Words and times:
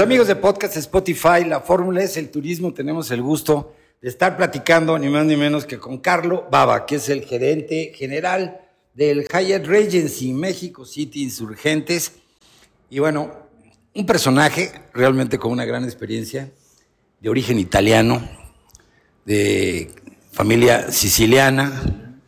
Amigos 0.00 0.28
de 0.28 0.36
Podcast 0.36 0.76
Spotify, 0.76 1.44
la 1.44 1.60
fórmula 1.60 2.02
es 2.02 2.16
el 2.16 2.30
turismo. 2.30 2.72
Tenemos 2.72 3.10
el 3.10 3.20
gusto 3.20 3.74
de 4.00 4.08
estar 4.08 4.36
platicando 4.36 4.96
ni 4.96 5.08
más 5.08 5.26
ni 5.26 5.36
menos 5.36 5.66
que 5.66 5.78
con 5.78 5.98
Carlo 5.98 6.46
Baba, 6.52 6.86
que 6.86 6.96
es 6.96 7.08
el 7.08 7.24
gerente 7.24 7.92
general 7.96 8.60
del 8.94 9.26
Hyatt 9.26 9.66
Regency 9.66 10.32
México 10.32 10.84
City 10.84 11.24
Insurgentes. 11.24 12.12
Y 12.90 13.00
bueno, 13.00 13.32
un 13.92 14.06
personaje 14.06 14.70
realmente 14.94 15.36
con 15.36 15.50
una 15.50 15.64
gran 15.64 15.82
experiencia, 15.82 16.48
de 17.20 17.28
origen 17.28 17.58
italiano, 17.58 18.22
de 19.24 19.90
familia 20.30 20.92
siciliana, 20.92 22.20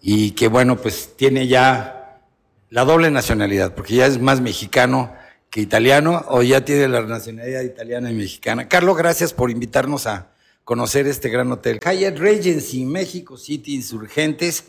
y 0.00 0.30
que 0.30 0.48
bueno, 0.48 0.78
pues 0.78 1.10
tiene 1.16 1.46
ya 1.46 2.22
la 2.70 2.86
doble 2.86 3.10
nacionalidad, 3.10 3.74
porque 3.74 3.96
ya 3.96 4.06
es 4.06 4.18
más 4.18 4.40
mexicano 4.40 5.19
que 5.50 5.60
italiano 5.60 6.24
o 6.28 6.42
ya 6.42 6.64
tiene 6.64 6.88
la 6.88 7.02
nacionalidad 7.02 7.62
italiana 7.62 8.10
y 8.10 8.14
mexicana. 8.14 8.68
Carlos, 8.68 8.96
gracias 8.96 9.34
por 9.34 9.50
invitarnos 9.50 10.06
a 10.06 10.28
conocer 10.64 11.08
este 11.08 11.28
gran 11.28 11.50
hotel. 11.50 11.80
Hyatt 11.80 12.18
Regency, 12.18 12.84
México 12.84 13.36
City 13.36 13.74
Insurgentes, 13.74 14.66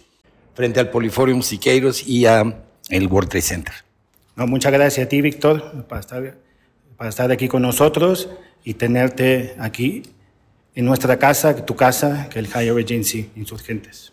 frente 0.56 0.80
al 0.80 0.90
Poliforium 0.90 1.44
Siqueiros 1.44 2.08
y 2.08 2.26
a 2.26 2.66
el 2.90 3.08
World 3.08 3.30
Trade 3.30 3.42
Center. 3.44 3.74
No, 4.36 4.48
muchas 4.48 4.72
gracias 4.72 5.06
a 5.06 5.10
ti, 5.10 5.22
Víctor, 5.22 5.86
para 5.88 6.02
estar, 7.10 7.32
aquí 7.32 7.48
con 7.48 7.62
nosotros 7.62 8.30
y 8.64 8.74
tenerte 8.74 9.56
aquí 9.60 10.04
en 10.74 10.86
nuestra 10.86 11.20
casa, 11.20 11.56
tu 11.64 11.76
casa, 11.76 12.28
que 12.30 12.40
es 12.40 12.46
el 12.46 12.52
Hyatt 12.52 12.76
Regency 12.76 13.30
Insurgentes. 13.36 14.12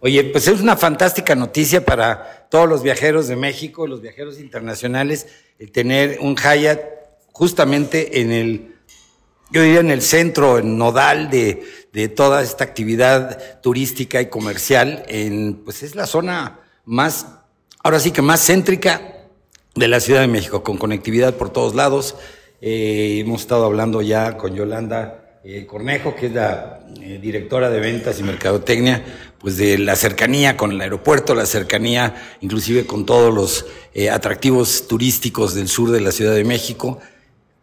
Oye, 0.00 0.24
pues 0.24 0.46
es 0.46 0.60
una 0.60 0.76
fantástica 0.76 1.34
noticia 1.34 1.84
para 1.84 2.46
todos 2.50 2.68
los 2.68 2.82
viajeros 2.82 3.28
de 3.28 3.36
México, 3.36 3.86
los 3.86 4.02
viajeros 4.02 4.38
internacionales, 4.38 5.26
el 5.58 5.72
tener 5.72 6.18
un 6.20 6.36
Hyatt 6.36 6.80
justamente 7.32 8.20
en 8.20 8.30
el, 8.30 8.74
yo 9.50 9.62
diría 9.62 9.80
en 9.80 9.90
el 9.90 10.02
centro, 10.02 10.58
en 10.58 10.76
nodal 10.76 11.30
de, 11.30 11.64
de 11.92 12.08
toda 12.08 12.42
esta 12.42 12.64
actividad 12.64 13.60
turística 13.62 14.20
y 14.20 14.26
comercial, 14.26 15.02
en, 15.08 15.62
pues 15.64 15.82
es 15.82 15.94
la 15.94 16.06
zona 16.06 16.60
más, 16.84 17.26
ahora 17.82 17.98
sí 17.98 18.10
que 18.10 18.22
más 18.22 18.46
céntrica 18.46 19.00
de 19.74 19.88
la 19.88 20.00
Ciudad 20.00 20.20
de 20.20 20.28
México, 20.28 20.62
con 20.62 20.76
conectividad 20.76 21.34
por 21.34 21.50
todos 21.50 21.74
lados. 21.74 22.16
Eh, 22.60 23.18
hemos 23.20 23.42
estado 23.42 23.64
hablando 23.64 24.02
ya 24.02 24.36
con 24.36 24.54
Yolanda 24.54 25.25
eh, 25.48 25.64
Cornejo, 25.64 26.16
que 26.16 26.26
es 26.26 26.32
la 26.32 26.80
eh, 27.00 27.20
directora 27.22 27.70
de 27.70 27.78
ventas 27.78 28.18
y 28.18 28.24
mercadotecnia, 28.24 29.04
pues 29.38 29.56
de 29.56 29.78
la 29.78 29.94
cercanía 29.94 30.56
con 30.56 30.72
el 30.72 30.80
aeropuerto, 30.80 31.36
la 31.36 31.46
cercanía 31.46 32.36
inclusive 32.40 32.84
con 32.84 33.06
todos 33.06 33.32
los 33.32 33.64
eh, 33.94 34.10
atractivos 34.10 34.88
turísticos 34.88 35.54
del 35.54 35.68
sur 35.68 35.92
de 35.92 36.00
la 36.00 36.10
Ciudad 36.10 36.34
de 36.34 36.42
México, 36.42 36.98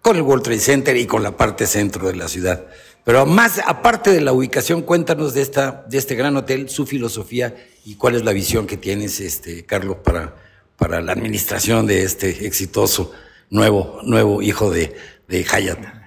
con 0.02 0.16
el 0.16 0.22
World 0.22 0.44
Trade 0.44 0.60
Center 0.60 0.96
y 0.96 1.06
con 1.06 1.24
la 1.24 1.36
parte 1.36 1.68
centro 1.68 2.08
de 2.08 2.16
la 2.16 2.30
ciudad. 2.30 2.66
Pero 3.04 3.26
más, 3.26 3.60
aparte 3.66 4.12
de 4.12 4.22
la 4.22 4.32
ubicación, 4.32 4.84
cuéntanos 4.84 5.34
de 5.34 5.42
esta, 5.42 5.86
de 5.90 5.98
este 5.98 6.16
gran 6.16 6.38
hotel, 6.38 6.70
su 6.70 6.86
filosofía 6.86 7.54
y 7.84 7.96
cuál 7.96 8.16
es 8.16 8.24
la 8.24 8.32
visión 8.32 8.66
que 8.66 8.78
tienes, 8.78 9.20
este, 9.20 9.66
Carlos, 9.66 9.98
para, 10.02 10.38
para 10.78 11.02
la 11.02 11.12
administración 11.12 11.86
de 11.86 12.04
este 12.04 12.48
exitoso 12.48 13.12
nuevo, 13.50 14.00
nuevo 14.04 14.42
hijo 14.42 14.72
de, 14.72 14.96
de 15.28 15.44
Hyatt. 15.44 16.03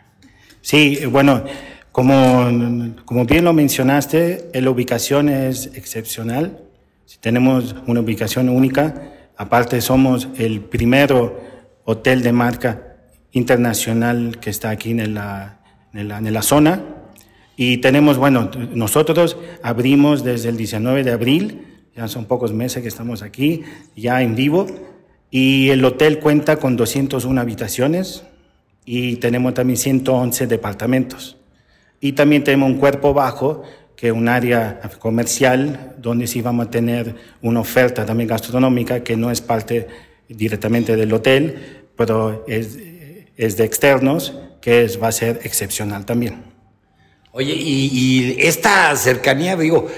Sí, 0.66 0.98
bueno, 1.06 1.44
como, 1.92 2.92
como 3.04 3.24
bien 3.24 3.44
lo 3.44 3.52
mencionaste, 3.52 4.50
la 4.52 4.68
ubicación 4.68 5.28
es 5.28 5.70
excepcional. 5.76 6.58
Tenemos 7.20 7.76
una 7.86 8.00
ubicación 8.00 8.48
única. 8.48 9.12
Aparte, 9.36 9.80
somos 9.80 10.26
el 10.36 10.62
primero 10.62 11.38
hotel 11.84 12.20
de 12.24 12.32
marca 12.32 12.96
internacional 13.30 14.40
que 14.40 14.50
está 14.50 14.70
aquí 14.70 14.90
en 14.90 15.14
la, 15.14 15.60
en 15.94 16.08
la, 16.08 16.18
en 16.18 16.34
la 16.34 16.42
zona. 16.42 16.82
Y 17.56 17.76
tenemos, 17.76 18.18
bueno, 18.18 18.50
nosotros 18.74 19.36
abrimos 19.62 20.24
desde 20.24 20.48
el 20.48 20.56
19 20.56 21.04
de 21.04 21.12
abril, 21.12 21.84
ya 21.94 22.08
son 22.08 22.24
pocos 22.24 22.52
meses 22.52 22.82
que 22.82 22.88
estamos 22.88 23.22
aquí, 23.22 23.62
ya 23.94 24.20
en 24.20 24.34
vivo. 24.34 24.66
Y 25.30 25.68
el 25.68 25.84
hotel 25.84 26.18
cuenta 26.18 26.56
con 26.56 26.76
201 26.76 27.40
habitaciones, 27.40 28.24
y 28.86 29.16
tenemos 29.16 29.52
también 29.52 29.76
111 29.76 30.46
departamentos. 30.46 31.36
Y 32.00 32.12
también 32.12 32.44
tenemos 32.44 32.70
un 32.70 32.78
cuerpo 32.78 33.12
bajo, 33.12 33.64
que 33.96 34.06
es 34.06 34.12
un 34.12 34.28
área 34.28 34.80
comercial, 35.00 35.96
donde 35.98 36.28
sí 36.28 36.40
vamos 36.40 36.68
a 36.68 36.70
tener 36.70 37.16
una 37.42 37.60
oferta 37.60 38.06
también 38.06 38.28
gastronómica 38.28 39.02
que 39.02 39.16
no 39.16 39.30
es 39.30 39.40
parte 39.40 39.88
directamente 40.28 40.94
del 40.94 41.12
hotel, 41.12 41.84
pero 41.96 42.44
es, 42.46 42.78
es 43.36 43.56
de 43.56 43.64
externos, 43.64 44.34
que 44.60 44.84
es, 44.84 45.02
va 45.02 45.08
a 45.08 45.12
ser 45.12 45.40
excepcional 45.42 46.06
también. 46.06 46.44
Oye, 47.32 47.54
y, 47.54 48.36
esta 48.38 48.94
cercanía, 48.96 49.56
digo, 49.56 49.88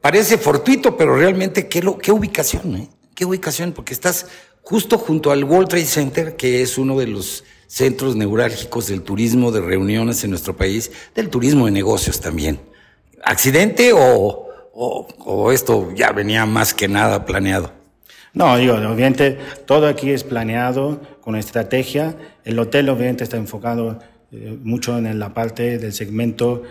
parece 0.00 0.38
fortuito, 0.38 0.96
pero 0.96 1.16
realmente, 1.16 1.68
¿qué, 1.68 1.82
lo, 1.82 1.98
qué 1.98 2.12
ubicación? 2.12 2.76
Eh? 2.76 2.88
¿Qué 3.14 3.26
ubicación? 3.26 3.72
Porque 3.72 3.92
estás 3.92 4.26
justo 4.62 4.96
junto 4.96 5.30
al 5.30 5.44
World 5.44 5.68
Trade 5.68 5.84
Center, 5.84 6.36
que 6.36 6.62
es 6.62 6.78
uno 6.78 6.98
de 6.98 7.08
los 7.08 7.44
centros 7.68 8.16
neurálgicos 8.16 8.88
del 8.88 9.02
turismo 9.02 9.52
de 9.52 9.60
reuniones 9.60 10.24
en 10.24 10.30
nuestro 10.30 10.56
país, 10.56 10.90
del 11.14 11.28
turismo 11.28 11.66
de 11.66 11.70
negocios 11.70 12.20
también. 12.20 12.58
¿Accidente 13.22 13.92
o, 13.92 14.48
o, 14.72 15.52
esto 15.52 15.92
ya 15.94 16.12
venía 16.12 16.46
más 16.46 16.74
que 16.74 16.88
nada 16.88 17.24
planeado? 17.24 17.72
No, 18.32 18.56
digo, 18.56 18.74
obviamente 18.74 19.38
todo 19.66 19.86
aquí 19.86 20.10
es 20.10 20.24
planeado 20.24 21.00
con 21.20 21.36
estrategia. 21.36 22.16
El 22.44 22.58
hotel 22.58 22.88
obviamente 22.88 23.24
está 23.24 23.36
enfocado 23.36 23.98
eh, 24.32 24.56
mucho 24.62 24.96
en 24.98 25.18
la 25.18 25.34
parte 25.34 25.78
del 25.78 25.92
segmento 25.92 26.62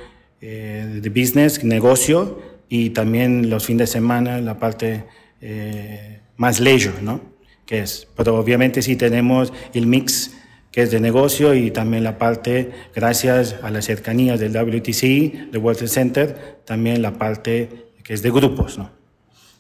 eh, 0.42 1.00
de 1.02 1.10
business, 1.10 1.64
negocio, 1.64 2.42
y 2.70 2.92
también 2.92 3.50
los 3.50 3.66
fines 3.66 3.90
de 3.90 3.94
semana 3.94 4.40
la 4.42 4.60
parte 4.60 5.06
eh, 5.42 6.20
más 6.38 6.60
leisure, 6.60 7.02
¿no? 7.02 7.22
Que 7.66 7.80
es, 7.80 8.08
pero 8.16 8.38
obviamente 8.38 8.82
sí 8.82 8.96
tenemos 8.96 9.52
el 9.74 9.88
mix 9.88 10.32
que 10.78 10.84
es 10.84 10.92
de 10.92 11.00
negocio 11.00 11.56
y 11.56 11.72
también 11.72 12.04
la 12.04 12.20
parte, 12.20 12.70
gracias 12.94 13.56
a 13.64 13.72
las 13.72 13.86
cercanías 13.86 14.40
del 14.40 14.54
WTC, 14.54 15.50
del 15.50 15.58
World 15.58 15.80
Trade 15.80 15.92
Center, 15.92 16.62
también 16.66 17.02
la 17.02 17.18
parte 17.18 17.88
que 18.04 18.14
es 18.14 18.22
de 18.22 18.30
grupos, 18.30 18.78
¿no? 18.78 18.92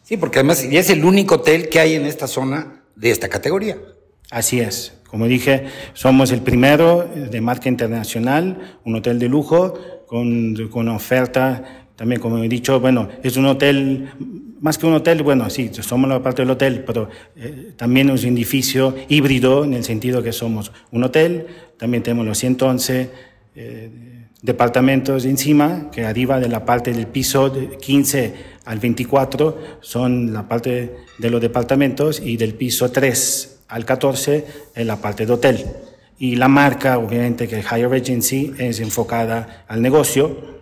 Sí, 0.03 0.15
porque 0.15 0.37
además 0.37 0.69
ya 0.69 0.79
es 0.79 0.91
el 0.91 1.03
único 1.03 1.33
hotel 1.33 1.69
que 1.69 1.79
hay 1.79 1.95
en 1.95 2.05
esta 2.05 2.27
zona 2.27 2.83
de 2.95 3.09
esta 3.09 3.29
categoría. 3.29 3.79
Así 4.29 4.59
es. 4.59 4.93
Como 5.09 5.25
dije, 5.25 5.63
somos 5.95 6.31
el 6.31 6.41
primero 6.41 7.09
de 7.15 7.41
marca 7.41 7.67
internacional, 7.67 8.77
un 8.85 8.93
hotel 8.93 9.17
de 9.17 9.27
lujo 9.27 9.73
con, 10.05 10.69
con 10.69 10.87
oferta 10.87 11.87
También, 11.95 12.21
como 12.21 12.43
he 12.43 12.47
dicho, 12.47 12.79
bueno, 12.79 13.09
es 13.23 13.37
un 13.37 13.47
hotel, 13.47 14.07
más 14.61 14.77
que 14.77 14.85
un 14.85 14.93
hotel, 14.93 15.23
bueno, 15.23 15.49
sí, 15.49 15.69
somos 15.73 16.09
la 16.09 16.21
parte 16.21 16.41
del 16.41 16.51
hotel, 16.51 16.83
pero 16.85 17.09
eh, 17.35 17.73
también 17.75 18.09
es 18.09 18.23
un 18.23 18.35
edificio 18.35 18.95
híbrido 19.07 19.63
en 19.63 19.73
el 19.73 19.83
sentido 19.83 20.23
que 20.23 20.31
somos 20.31 20.71
un 20.91 21.03
hotel, 21.03 21.47
también 21.77 22.03
tenemos 22.03 22.25
los 22.25 22.37
111 22.37 23.09
eh, 23.55 23.89
departamentos 24.41 25.25
encima, 25.25 25.89
que 25.91 26.05
arriba 26.05 26.39
de 26.39 26.47
la 26.49 26.65
parte 26.65 26.91
del 26.93 27.07
piso 27.07 27.51
15 27.79 28.33
al 28.65 28.79
24 28.79 29.57
son 29.81 30.33
la 30.33 30.47
parte 30.47 30.95
de 31.17 31.29
los 31.29 31.41
departamentos 31.41 32.19
y 32.19 32.37
del 32.37 32.53
piso 32.53 32.91
3 32.91 33.59
al 33.67 33.85
14 33.85 34.45
es 34.75 34.85
la 34.85 34.97
parte 34.97 35.25
de 35.25 35.33
hotel. 35.33 35.65
Y 36.19 36.35
la 36.35 36.47
marca, 36.47 36.97
obviamente, 36.97 37.47
que 37.47 37.59
Higher 37.59 37.93
Agency 37.93 38.53
es 38.57 38.79
enfocada 38.79 39.65
al 39.67 39.81
negocio 39.81 40.56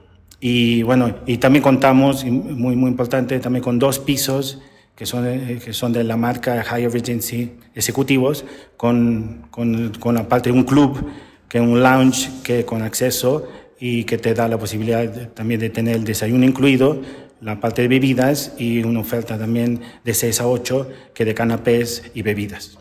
y 0.47 0.83
bueno, 0.83 1.21
y 1.25 1.37
también 1.37 1.63
contamos, 1.63 2.23
muy, 2.23 2.75
muy 2.75 2.91
importante, 2.91 3.39
también 3.39 3.63
con 3.63 3.79
dos 3.79 3.97
pisos 3.97 4.61
que 4.95 5.07
son, 5.07 5.25
eh, 5.25 5.59
que 5.65 5.73
son 5.73 5.91
de 5.91 6.03
la 6.03 6.17
marca 6.17 6.63
Higher 6.63 6.91
Regency 6.91 7.53
Ejecutivos, 7.73 8.45
con, 8.77 9.47
con, 9.49 9.93
con, 9.99 10.13
la 10.13 10.29
parte 10.29 10.51
de 10.51 10.55
un 10.55 10.63
club, 10.63 11.03
que 11.49 11.57
es 11.57 11.63
un 11.63 11.81
lounge 11.81 12.29
que 12.43 12.63
con 12.63 12.83
acceso 12.83 13.47
y 13.79 14.03
que 14.03 14.19
te 14.19 14.35
da 14.35 14.47
la 14.47 14.59
posibilidad 14.59 15.29
también 15.29 15.59
de 15.59 15.71
tener 15.71 15.95
el 15.95 16.03
desayuno 16.03 16.45
incluido, 16.45 17.01
la 17.41 17.59
parte 17.59 17.81
de 17.81 17.87
bebidas 17.87 18.53
y 18.59 18.83
una 18.83 18.99
oferta 18.99 19.39
también 19.39 19.81
de 20.03 20.13
6 20.13 20.41
a 20.41 20.47
8 20.47 20.89
que 21.15 21.25
de 21.25 21.33
canapés 21.33 22.03
y 22.13 22.21
bebidas. 22.21 22.77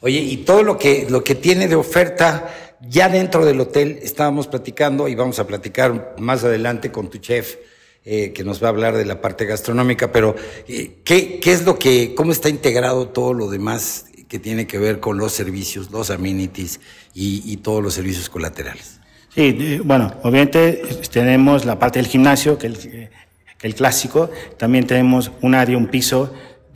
Oye, 0.00 0.20
y 0.20 0.38
todo 0.38 0.62
lo 0.62 0.78
que, 0.78 1.06
lo 1.10 1.22
que 1.22 1.34
tiene 1.34 1.68
de 1.68 1.74
oferta 1.74 2.65
ya 2.80 3.08
dentro 3.08 3.44
del 3.44 3.60
hotel 3.60 3.98
estábamos 4.02 4.46
platicando 4.46 5.08
y 5.08 5.14
vamos 5.14 5.38
a 5.38 5.46
platicar 5.46 6.14
más 6.18 6.44
adelante 6.44 6.92
con 6.92 7.08
tu 7.08 7.18
chef, 7.18 7.56
eh, 8.04 8.32
que 8.32 8.44
nos 8.44 8.62
va 8.62 8.68
a 8.68 8.70
hablar 8.70 8.96
de 8.96 9.04
la 9.04 9.20
parte 9.20 9.46
gastronómica, 9.46 10.12
pero 10.12 10.36
eh, 10.68 10.98
¿qué, 11.04 11.40
¿qué, 11.40 11.52
es 11.52 11.64
lo 11.64 11.78
que, 11.78 12.14
cómo 12.14 12.32
está 12.32 12.48
integrado 12.48 13.08
todo 13.08 13.34
lo 13.34 13.50
demás 13.50 14.06
que 14.28 14.38
tiene 14.38 14.66
que 14.66 14.78
ver 14.78 15.00
con 15.00 15.18
los 15.18 15.32
servicios, 15.32 15.90
los 15.90 16.10
amenities 16.10 16.80
y, 17.14 17.56
todos 17.58 17.82
los 17.82 17.94
servicios 17.94 18.28
colaterales? 18.28 19.00
Sí, 19.34 19.80
bueno, 19.84 20.14
obviamente 20.22 20.82
tenemos 21.10 21.64
la 21.64 21.78
parte 21.78 21.98
del 21.98 22.08
gimnasio, 22.08 22.58
que 22.58 22.68
el, 22.68 22.78
que 22.78 23.66
el 23.66 23.74
clásico, 23.74 24.30
también 24.56 24.86
tenemos 24.86 25.32
un 25.40 25.54
área, 25.54 25.76
un 25.76 25.88
piso 25.88 26.32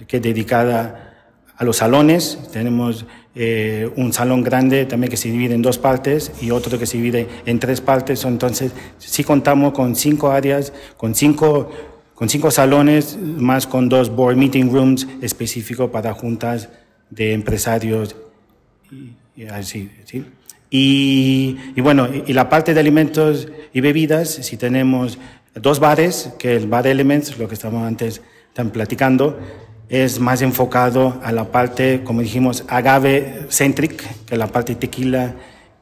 que 0.06 0.17
es 0.17 0.23
dedicada 0.23 1.31
a 1.56 1.64
los 1.64 1.76
salones, 1.76 2.38
tenemos 2.52 3.05
eh, 3.35 3.88
un 3.97 4.12
salón 4.12 4.43
grande 4.43 4.87
también 4.87 5.11
que 5.11 5.17
se 5.17 5.31
divide 5.31 5.55
en 5.55 5.62
dos 5.62 5.79
partes 5.79 6.32
y 6.41 6.50
otro 6.50 6.79
que 6.79 6.87
se 6.87 6.97
divide 6.97 7.29
en 7.47 7.61
tres 7.61 7.81
partes. 7.81 8.25
Entonces, 8.25 8.73
sí 8.99 9.23
contamos 9.23 9.73
con 9.73 9.94
cinco 9.94 10.31
áreas, 10.31 10.73
con 10.97 11.15
cinco, 11.15 11.71
con 12.15 12.29
cinco 12.29 12.50
salones, 12.50 13.17
más 13.17 13.67
con 13.67 13.88
dos 13.88 14.11
board 14.11 14.37
meeting 14.37 14.73
rooms 14.73 15.06
específicos 15.23 15.91
para 15.91 16.12
juntas 16.12 16.69
de 17.09 17.32
empresarios 17.32 18.17
y, 19.37 19.47
así, 19.47 19.91
¿sí? 20.05 20.25
Y, 20.73 21.81
bueno, 21.81 22.09
y 22.26 22.33
la 22.33 22.49
parte 22.49 22.75
de 22.75 22.81
alimentos 22.81 23.49
y 23.73 23.81
bebidas, 23.81 24.29
si 24.29 24.56
tenemos 24.56 25.19
dos 25.55 25.81
bares, 25.81 26.33
que 26.38 26.55
el 26.55 26.69
Bar 26.69 26.87
Elements, 26.87 27.37
lo 27.38 27.49
que 27.49 27.55
estábamos 27.55 27.87
antes 27.87 28.23
platicando, 28.73 29.38
es 29.91 30.21
más 30.21 30.41
enfocado 30.41 31.21
a 31.25 31.33
la 31.33 31.51
parte, 31.51 32.03
como 32.05 32.23
dijimos, 32.23 32.65
agave 32.69 33.47
centric, 33.51 34.25
que 34.25 34.37
la 34.37 34.47
parte 34.47 34.77
tequila 34.77 35.35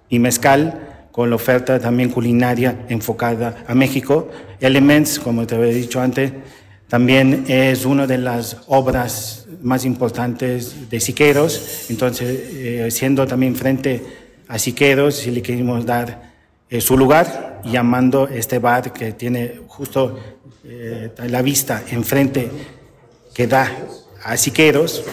y 0.08 0.18
mezcal, 0.18 1.08
con 1.12 1.28
la 1.28 1.36
oferta 1.36 1.78
también 1.78 2.08
culinaria 2.08 2.86
enfocada 2.88 3.64
a 3.66 3.74
México. 3.74 4.28
Elements, 4.60 5.20
como 5.20 5.46
te 5.46 5.56
había 5.56 5.74
dicho 5.74 6.00
antes, 6.00 6.32
también 6.88 7.44
es 7.48 7.84
una 7.84 8.06
de 8.06 8.16
las 8.16 8.56
obras 8.66 9.46
más 9.60 9.84
importantes 9.84 10.88
de 10.88 11.00
Siqueros, 11.00 11.90
entonces 11.90 12.40
eh, 12.54 12.90
siendo 12.90 13.26
también 13.26 13.56
frente 13.56 14.02
a 14.48 14.58
Siqueros, 14.58 15.16
si 15.16 15.30
le 15.30 15.42
queremos 15.42 15.84
dar 15.84 16.32
eh, 16.70 16.80
su 16.80 16.96
lugar, 16.96 17.60
llamando 17.64 18.26
este 18.26 18.58
bar 18.58 18.90
que 18.94 19.12
tiene 19.12 19.60
justo 19.66 20.18
eh, 20.64 21.10
la 21.26 21.42
vista 21.42 21.82
enfrente 21.90 22.77
que 23.38 23.46
da 23.46 23.70
a 24.24 24.36
Siqueros, 24.36 25.04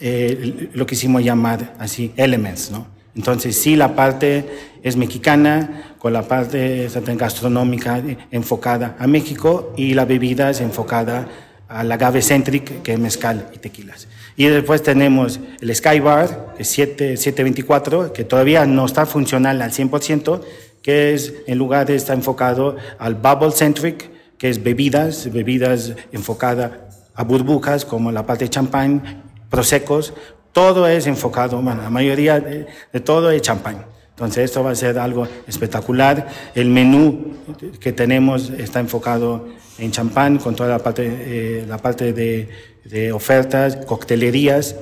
eh, 0.00 0.70
lo 0.72 0.86
que 0.86 0.94
hicimos 0.94 1.22
llamar 1.22 1.74
así, 1.78 2.10
elements, 2.16 2.70
¿no? 2.70 2.86
Entonces, 3.14 3.54
sí, 3.54 3.76
la 3.76 3.94
parte 3.94 4.46
es 4.82 4.96
mexicana, 4.96 5.94
con 5.98 6.14
la 6.14 6.22
parte 6.22 6.88
gastronómica 7.18 8.02
enfocada 8.30 8.96
a 8.98 9.06
México 9.06 9.74
y 9.76 9.92
la 9.92 10.06
bebida 10.06 10.48
es 10.48 10.62
enfocada 10.62 11.28
a 11.68 11.84
la 11.84 11.96
agave 11.96 12.22
centric, 12.22 12.80
que 12.80 12.94
es 12.94 12.98
mezcal 12.98 13.50
y 13.54 13.58
tequilas. 13.58 14.08
Y 14.38 14.46
después 14.46 14.82
tenemos 14.82 15.38
el 15.60 15.76
Sky 15.76 16.00
Bar, 16.00 16.54
que 16.56 16.62
es 16.62 16.70
724, 16.70 18.14
que 18.14 18.24
todavía 18.24 18.64
no 18.64 18.86
está 18.86 19.04
funcional 19.04 19.60
al 19.60 19.72
100%, 19.72 20.40
que 20.80 21.12
es 21.12 21.34
en 21.46 21.58
lugar 21.58 21.84
de 21.84 21.96
estar 21.96 22.16
enfocado 22.16 22.76
al 22.98 23.16
bubble 23.16 23.50
centric, 23.50 24.08
que 24.38 24.48
es 24.48 24.62
bebidas, 24.62 25.30
bebidas 25.30 25.92
enfocada 26.10 26.86
a 27.16 27.24
burbujas 27.24 27.84
como 27.84 28.12
la 28.12 28.24
parte 28.26 28.44
de 28.44 28.50
champán, 28.50 29.22
prosecos, 29.48 30.12
todo 30.52 30.86
es 30.86 31.06
enfocado, 31.06 31.60
bueno, 31.60 31.82
la 31.82 31.90
mayoría 31.90 32.40
de, 32.40 32.66
todo 33.04 33.30
es 33.30 33.42
champán. 33.42 33.84
Entonces 34.10 34.44
esto 34.44 34.64
va 34.64 34.70
a 34.70 34.74
ser 34.74 34.98
algo 34.98 35.28
espectacular. 35.46 36.28
El 36.54 36.70
menú 36.70 37.34
que 37.80 37.92
tenemos 37.92 38.48
está 38.48 38.80
enfocado 38.80 39.48
en 39.78 39.90
champán 39.90 40.38
con 40.38 40.56
toda 40.56 40.70
la 40.70 40.78
parte, 40.78 41.04
eh, 41.06 41.64
la 41.68 41.76
parte 41.76 42.14
de, 42.14 43.12
ofertas, 43.12 43.76
coctelerías 43.84 44.76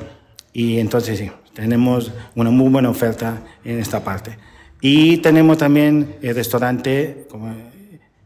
y 0.52 0.78
entonces 0.78 1.18
sí, 1.18 1.32
tenemos 1.54 2.12
una 2.36 2.50
muy 2.50 2.70
buena 2.70 2.90
oferta 2.90 3.42
en 3.64 3.80
esta 3.80 4.04
parte. 4.04 4.38
Y 4.80 5.16
tenemos 5.16 5.58
también 5.58 6.16
el 6.22 6.36
restaurante 6.36 7.26
como 7.28 7.52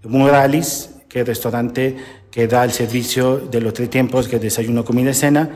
Muralis, 0.02 0.90
que 1.08 1.20
es 1.20 1.26
restaurante 1.26 1.96
que 2.30 2.46
da 2.46 2.64
el 2.64 2.72
servicio 2.72 3.38
de 3.38 3.60
los 3.60 3.72
tres 3.72 3.90
tiempos, 3.90 4.28
que 4.28 4.36
es 4.36 4.42
desayuno, 4.42 4.84
comida 4.84 5.10
y 5.10 5.14
cena, 5.14 5.50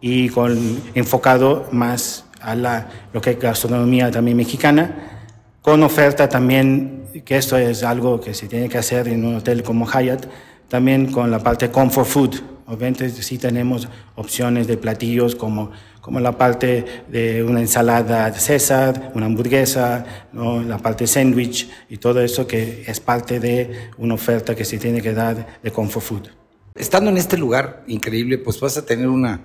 y 0.00 0.28
con, 0.28 0.82
enfocado 0.94 1.68
más 1.72 2.26
a 2.40 2.54
la, 2.54 2.88
lo 3.12 3.20
que 3.20 3.32
es 3.32 3.38
gastronomía 3.38 4.10
también 4.10 4.36
mexicana, 4.36 5.22
con 5.62 5.82
oferta 5.82 6.28
también, 6.28 7.04
que 7.24 7.36
esto 7.36 7.56
es 7.56 7.82
algo 7.82 8.20
que 8.20 8.34
se 8.34 8.48
tiene 8.48 8.68
que 8.68 8.78
hacer 8.78 9.08
en 9.08 9.24
un 9.24 9.36
hotel 9.36 9.62
como 9.62 9.86
Hyatt, 9.86 10.26
también 10.68 11.10
con 11.10 11.30
la 11.30 11.38
parte 11.38 11.70
comfort 11.70 12.06
food. 12.06 12.34
Obviamente 12.66 13.08
sí 13.10 13.38
tenemos 13.38 13.88
opciones 14.14 14.66
de 14.66 14.76
platillos 14.76 15.34
como, 15.34 15.70
como 16.04 16.20
la 16.20 16.36
parte 16.36 16.84
de 17.08 17.42
una 17.42 17.62
ensalada 17.62 18.30
de 18.30 18.38
César, 18.38 19.10
una 19.14 19.24
hamburguesa, 19.24 20.04
¿no? 20.34 20.62
la 20.62 20.76
parte 20.76 21.06
sándwich 21.06 21.70
y 21.88 21.96
todo 21.96 22.20
eso 22.20 22.46
que 22.46 22.84
es 22.86 23.00
parte 23.00 23.40
de 23.40 23.88
una 23.96 24.12
oferta 24.12 24.54
que 24.54 24.66
se 24.66 24.76
tiene 24.76 25.00
que 25.00 25.14
dar 25.14 25.62
de 25.62 25.70
comfort 25.72 26.04
food. 26.04 26.28
Estando 26.74 27.08
en 27.08 27.16
este 27.16 27.38
lugar 27.38 27.84
increíble, 27.86 28.36
pues 28.36 28.60
vas 28.60 28.76
a 28.76 28.84
tener 28.84 29.08
una 29.08 29.40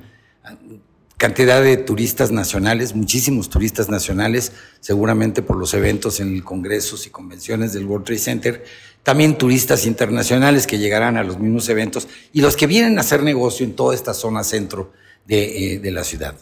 cantidad 1.16 1.63
de 1.63 1.78
turistas 1.78 2.30
nacionales, 2.30 2.94
muchísimos 2.94 3.50
turistas 3.50 3.88
nacionales, 3.88 4.51
seguramente 4.82 5.42
por 5.42 5.56
los 5.56 5.74
eventos 5.74 6.20
en 6.20 6.42
congresos 6.42 7.08
y 7.08 7.10
convenciones 7.10 7.72
del 7.72 7.86
World 7.86 8.06
Trade 8.06 8.20
Center, 8.20 8.66
también 9.04 9.38
turistas 9.38 9.86
internacionales 9.86 10.68
que 10.68 10.78
llegarán 10.78 11.16
a 11.16 11.24
los 11.24 11.39
mismos 11.39 11.70
eventos 11.70 12.10
y 12.34 12.42
los 12.42 12.58
que 12.58 12.68
vienen 12.68 12.98
a 12.98 13.01
hacer 13.01 13.24
negocio 13.24 13.66
en 13.66 13.78
toda 13.78 13.96
esta 13.96 14.13
zona 14.13 14.44
centro 14.44 14.92
de, 15.25 15.75
eh, 15.75 15.80
de 15.80 15.92
la 15.92 16.04
ciudad. 16.04 16.36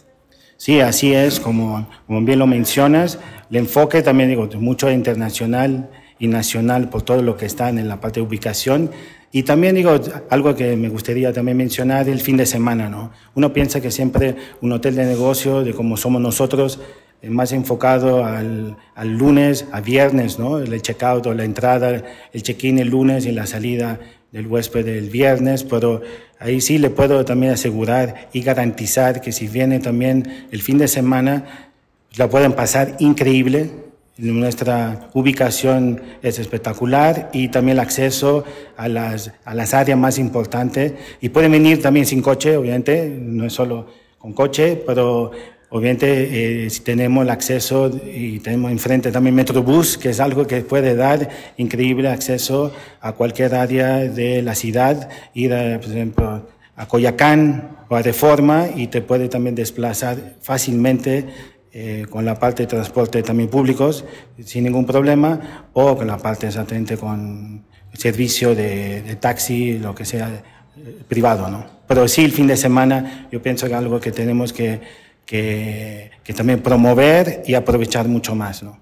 Sí, 0.58 0.80
así 0.80 1.14
es, 1.14 1.38
como, 1.38 1.86
como 2.08 2.20
bien 2.22 2.40
lo 2.40 2.48
mencionas, 2.48 3.20
el 3.48 3.58
enfoque 3.58 4.02
también 4.02 4.28
digo, 4.28 4.48
mucho 4.58 4.90
internacional 4.90 5.88
y 6.18 6.26
nacional 6.26 6.90
por 6.90 7.02
todo 7.02 7.22
lo 7.22 7.36
que 7.36 7.46
está 7.46 7.68
en 7.68 7.86
la 7.86 8.00
parte 8.00 8.18
de 8.18 8.26
ubicación 8.26 8.90
y 9.30 9.44
también 9.44 9.76
digo, 9.76 10.00
algo 10.30 10.56
que 10.56 10.76
me 10.76 10.88
gustaría 10.88 11.32
también 11.32 11.56
mencionar, 11.56 12.08
el 12.08 12.20
fin 12.20 12.36
de 12.36 12.44
semana, 12.44 12.88
¿no? 12.88 13.12
Uno 13.36 13.52
piensa 13.52 13.80
que 13.80 13.92
siempre 13.92 14.34
un 14.60 14.72
hotel 14.72 14.96
de 14.96 15.04
negocio, 15.04 15.62
de 15.62 15.74
como 15.74 15.96
somos 15.96 16.20
nosotros, 16.20 16.80
es 17.22 17.30
más 17.30 17.52
enfocado 17.52 18.24
al, 18.24 18.76
al 18.96 19.16
lunes 19.16 19.66
a 19.70 19.80
viernes, 19.80 20.40
¿no? 20.40 20.58
El 20.58 20.82
check-out 20.82 21.24
o 21.28 21.34
la 21.34 21.44
entrada, 21.44 22.02
el 22.32 22.42
check-in 22.42 22.80
el 22.80 22.88
lunes 22.88 23.26
y 23.26 23.32
la 23.32 23.46
salida 23.46 24.00
del 24.32 24.48
huésped 24.48 24.86
el 24.88 25.08
viernes, 25.08 25.62
pero 25.62 26.02
ahí 26.38 26.60
sí 26.60 26.78
le 26.78 26.90
puedo 26.90 27.24
también 27.24 27.52
asegurar 27.52 28.28
y 28.32 28.42
garantizar 28.42 29.20
que 29.20 29.32
si 29.32 29.48
viene 29.48 29.80
también 29.80 30.46
el 30.50 30.62
fin 30.62 30.78
de 30.78 30.88
semana, 30.88 31.70
la 32.16 32.28
pueden 32.28 32.52
pasar 32.52 32.96
increíble, 32.98 33.70
nuestra 34.18 35.10
ubicación 35.14 36.00
es 36.22 36.40
espectacular 36.40 37.30
y 37.32 37.48
también 37.48 37.76
el 37.76 37.80
acceso 37.80 38.44
a 38.76 38.88
las, 38.88 39.32
a 39.44 39.54
las 39.54 39.74
áreas 39.74 39.96
más 39.96 40.18
importantes. 40.18 40.94
Y 41.20 41.28
pueden 41.28 41.52
venir 41.52 41.80
también 41.80 42.04
sin 42.04 42.20
coche, 42.20 42.56
obviamente, 42.56 43.08
no 43.08 43.44
es 43.44 43.52
solo 43.52 43.86
con 44.18 44.32
coche, 44.32 44.82
pero 44.84 45.30
Obviamente, 45.70 46.64
eh, 46.64 46.70
si 46.70 46.80
tenemos 46.80 47.24
el 47.24 47.30
acceso 47.30 47.90
y 48.10 48.40
tenemos 48.40 48.70
enfrente 48.70 49.12
también 49.12 49.34
Metrobús, 49.34 49.98
que 49.98 50.10
es 50.10 50.20
algo 50.20 50.46
que 50.46 50.62
puede 50.62 50.94
dar 50.94 51.28
increíble 51.58 52.08
acceso 52.08 52.72
a 53.00 53.12
cualquier 53.12 53.54
área 53.54 53.98
de 53.98 54.40
la 54.42 54.54
ciudad, 54.54 55.10
ir, 55.34 55.50
por 55.50 55.90
ejemplo, 55.90 56.48
a 56.74 56.86
Coyacán 56.86 57.76
o 57.88 57.96
a 57.96 58.02
Reforma 58.02 58.68
y 58.74 58.86
te 58.86 59.02
puede 59.02 59.28
también 59.28 59.54
desplazar 59.54 60.36
fácilmente 60.40 61.26
eh, 61.72 62.06
con 62.08 62.24
la 62.24 62.38
parte 62.38 62.62
de 62.62 62.66
transporte 62.66 63.22
también 63.22 63.50
públicos 63.50 64.04
sin 64.42 64.64
ningún 64.64 64.86
problema 64.86 65.68
o 65.74 65.96
con 65.96 66.06
la 66.06 66.16
parte 66.16 66.46
exactamente 66.46 66.96
con 66.96 67.64
servicio 67.92 68.54
de, 68.54 69.16
taxi, 69.20 69.78
lo 69.78 69.94
que 69.94 70.04
sea 70.04 70.28
eh, 70.76 71.02
privado, 71.08 71.50
¿no? 71.50 71.66
Pero 71.86 72.06
sí, 72.06 72.24
el 72.24 72.32
fin 72.32 72.46
de 72.46 72.56
semana 72.56 73.28
yo 73.32 73.42
pienso 73.42 73.66
que 73.66 73.74
algo 73.74 74.00
que 74.00 74.12
tenemos 74.12 74.52
que 74.52 74.80
que, 75.28 76.10
también 76.34 76.62
promover 76.62 77.42
y 77.46 77.52
aprovechar 77.52 78.08
mucho 78.08 78.34
más, 78.34 78.62
¿no? 78.62 78.78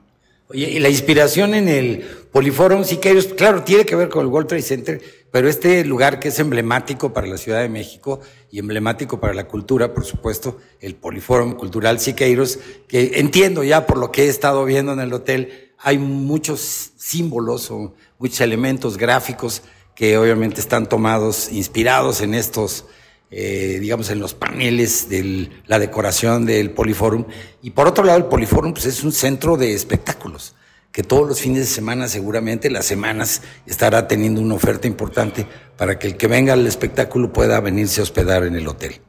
Oye, 0.49 0.71
y 0.71 0.79
la 0.79 0.89
inspiración 0.89 1.55
en 1.55 1.69
el 1.69 2.03
Poliforum 2.31 2.85
Siqueiros, 2.85 3.27
claro, 3.27 3.65
tiene 3.65 3.85
que 3.85 3.97
ver 3.97 4.09
con 4.09 4.25
el 4.25 4.29
World 4.29 4.49
Trade 4.49 4.63
Center, 4.63 5.03
pero 5.33 5.49
este 5.49 5.85
lugar 5.85 6.21
que 6.21 6.29
es 6.29 6.39
emblemático 6.39 7.13
para 7.13 7.27
la 7.27 7.37
Ciudad 7.37 7.63
de 7.63 7.69
México 7.69 8.21
y 8.49 8.61
emblemático 8.61 9.19
para 9.19 9.35
la 9.35 9.49
cultura, 9.49 9.93
por 9.93 10.05
supuesto, 10.05 10.59
el 10.79 10.95
Poliforum 10.95 11.55
Cultural 11.55 11.99
Siqueiros, 11.99 12.61
que 12.87 13.19
entiendo 13.19 13.65
ya 13.65 13.85
por 13.85 13.99
lo 13.99 14.13
que 14.13 14.27
he 14.27 14.29
estado 14.29 14.65
viendo 14.65 14.93
en 14.93 15.01
el 15.01 15.13
hotel, 15.13 15.73
hay 15.81 15.99
muchos 15.99 16.93
símbolos 16.97 17.73
o 17.73 17.95
muchos 18.21 18.41
elementos 18.41 18.99
gráficos 18.99 19.63
que 19.97 20.17
obviamente 20.17 20.61
están 20.61 20.89
tomados, 20.89 21.51
inspirados 21.51 22.21
en 22.21 22.35
estos 22.35 22.85
eh, 23.31 23.79
digamos, 23.81 24.11
en 24.11 24.21
los 24.21 24.35
paneles 24.35 25.09
de 25.09 25.51
la 25.67 25.79
decoración 25.79 26.47
del 26.47 26.71
Poliforum. 26.71 27.25
Y 27.63 27.71
por 27.71 27.89
otro 27.89 28.05
lado, 28.05 28.19
el 28.19 28.27
Poliforum 28.27 28.73
pues, 28.73 28.87
es 28.87 29.03
un 29.03 29.13
centro 29.13 29.57
de 29.57 29.75
espectáculos, 29.75 30.55
que 30.93 31.03
todos 31.03 31.29
los 31.29 31.41
fines 31.41 31.59
de 31.59 31.67
semana, 31.67 32.09
seguramente 32.09 32.71
las 32.71 32.87
semanas, 32.87 33.43
estará 33.67 34.07
teniendo 34.07 34.41
una 34.41 34.55
oferta 34.55 34.87
importante 34.87 35.47
para 35.77 35.99
que 35.99 36.07
el 36.07 36.17
que 36.17 36.27
venga 36.27 36.53
al 36.53 36.67
espectáculo 36.67 37.33
pueda 37.33 37.61
venirse 37.61 38.01
a 38.01 38.05
hospedar 38.05 38.45
en 38.45 38.55
el 38.55 38.69
hotel. 38.69 39.01